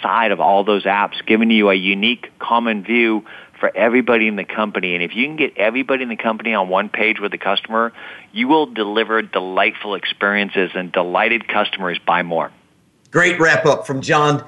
[0.00, 3.24] inside of all those apps, giving you a unique common view
[3.58, 4.94] for everybody in the company.
[4.94, 7.92] And if you can get everybody in the company on one page with the customer,
[8.32, 12.50] you will deliver delightful experiences and delighted customers buy more.
[13.10, 14.44] Great wrap up from Jon.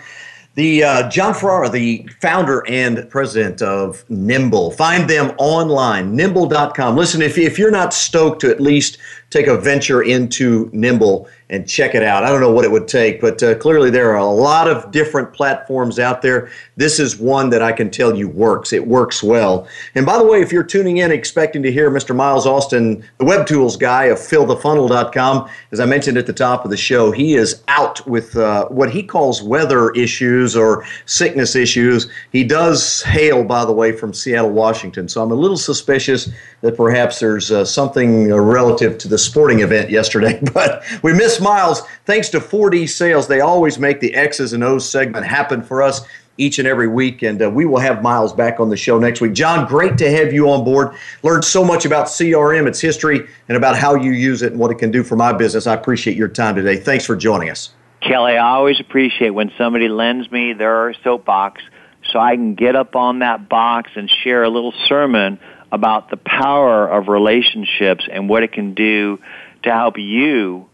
[0.54, 4.72] The uh, Jon Ferrara, the founder and president of Nimble.
[4.72, 6.94] Find them online, nimble.com.
[6.94, 8.98] Listen, if, if you're not stoked to at least
[9.30, 12.24] take a venture into Nimble and check it out.
[12.24, 14.90] I don't know what it would take, but uh, clearly there are a lot of
[14.90, 16.50] different platforms out there.
[16.76, 18.72] This is one that I can tell you works.
[18.72, 19.68] It works well.
[19.94, 22.16] And by the way, if you're tuning in expecting to hear Mr.
[22.16, 26.70] Miles Austin, the web tools guy of fillthefunnel.com, as I mentioned at the top of
[26.70, 32.10] the show, he is out with uh, what he calls weather issues or sickness issues.
[32.32, 35.06] He does hail, by the way, from Seattle, Washington.
[35.06, 36.30] So I'm a little suspicious
[36.62, 41.82] that perhaps there's uh, something relative to the sporting event yesterday, but we missed Miles.
[42.06, 46.02] Thanks to 4D Sales, they always make the X's and O's segment happen for us
[46.38, 49.20] each and every week, and uh, we will have Miles back on the show next
[49.20, 49.34] week.
[49.34, 50.94] Jon, great to have you on board.
[51.22, 54.70] Learned so much about CRM, its history, and about how you use it and what
[54.70, 55.66] it can do for my business.
[55.66, 56.76] I appreciate your time today.
[56.76, 57.72] Thanks for joining us.
[58.00, 61.62] Kelly, I always appreciate when somebody lends me their soapbox
[62.10, 65.38] so I can get up on that box and share a little sermon
[65.70, 69.18] about the power of relationships and what it can do
[69.62, 70.68] to help you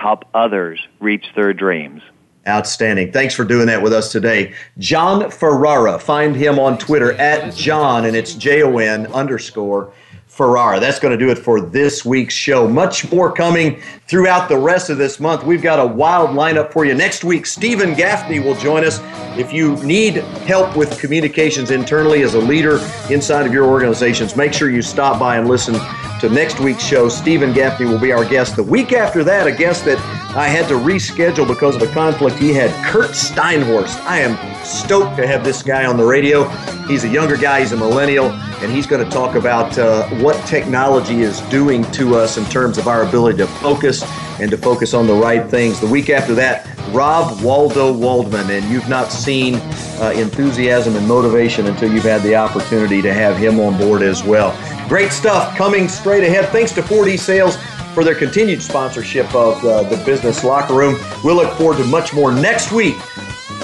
[0.00, 2.02] help others reach their dreams.
[2.48, 3.12] Outstanding.
[3.12, 4.54] Thanks for doing that with us today.
[4.78, 5.98] Jon Ferrara.
[5.98, 9.92] Find him on Twitter at Jon, and it's J O N underscore
[10.26, 10.80] Ferrara.
[10.80, 12.66] That's going to do it for this week's show.
[12.66, 15.44] Much more coming throughout the rest of this month.
[15.44, 16.94] We've got a wild lineup for you.
[16.94, 19.00] Next week, Stephen Gaffney will join us.
[19.38, 20.14] If you need
[20.46, 22.78] help with communications internally as a leader
[23.10, 25.74] inside of your organizations, make sure you stop by and listen
[26.20, 27.08] to next week's show.
[27.08, 28.56] Stephen Gaffney will be our guest.
[28.56, 29.98] The week after that, a guest that
[30.36, 34.00] I had to reschedule because of a conflict he had, Curt Steinhorst.
[34.06, 36.44] I am stoked to have this guy on the radio.
[36.86, 40.36] He's a younger guy, he's a millennial, and he's going to talk about uh, what
[40.46, 44.04] technology is doing to us in terms of our ability to focus
[44.38, 45.80] and to focus on the right things.
[45.80, 51.66] The week after that, Rob Waldo Waldman, and you've not seen uh, enthusiasm and motivation
[51.66, 54.56] until you've had the opportunity to have him on board as well.
[54.88, 56.48] Great stuff coming straight ahead.
[56.50, 57.56] Thanks to 4D Sales
[57.94, 60.98] for their continued sponsorship of uh, the Business Locker Room.
[61.24, 62.96] We'll look forward to much more next week.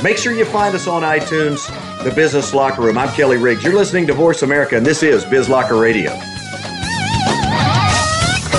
[0.02, 1.66] Make sure you find us on iTunes,
[2.04, 2.98] the Business Locker Room.
[2.98, 3.62] I'm Kelly Riggs.
[3.64, 6.12] You're listening to Voice America, and this is Biz Locker Radio.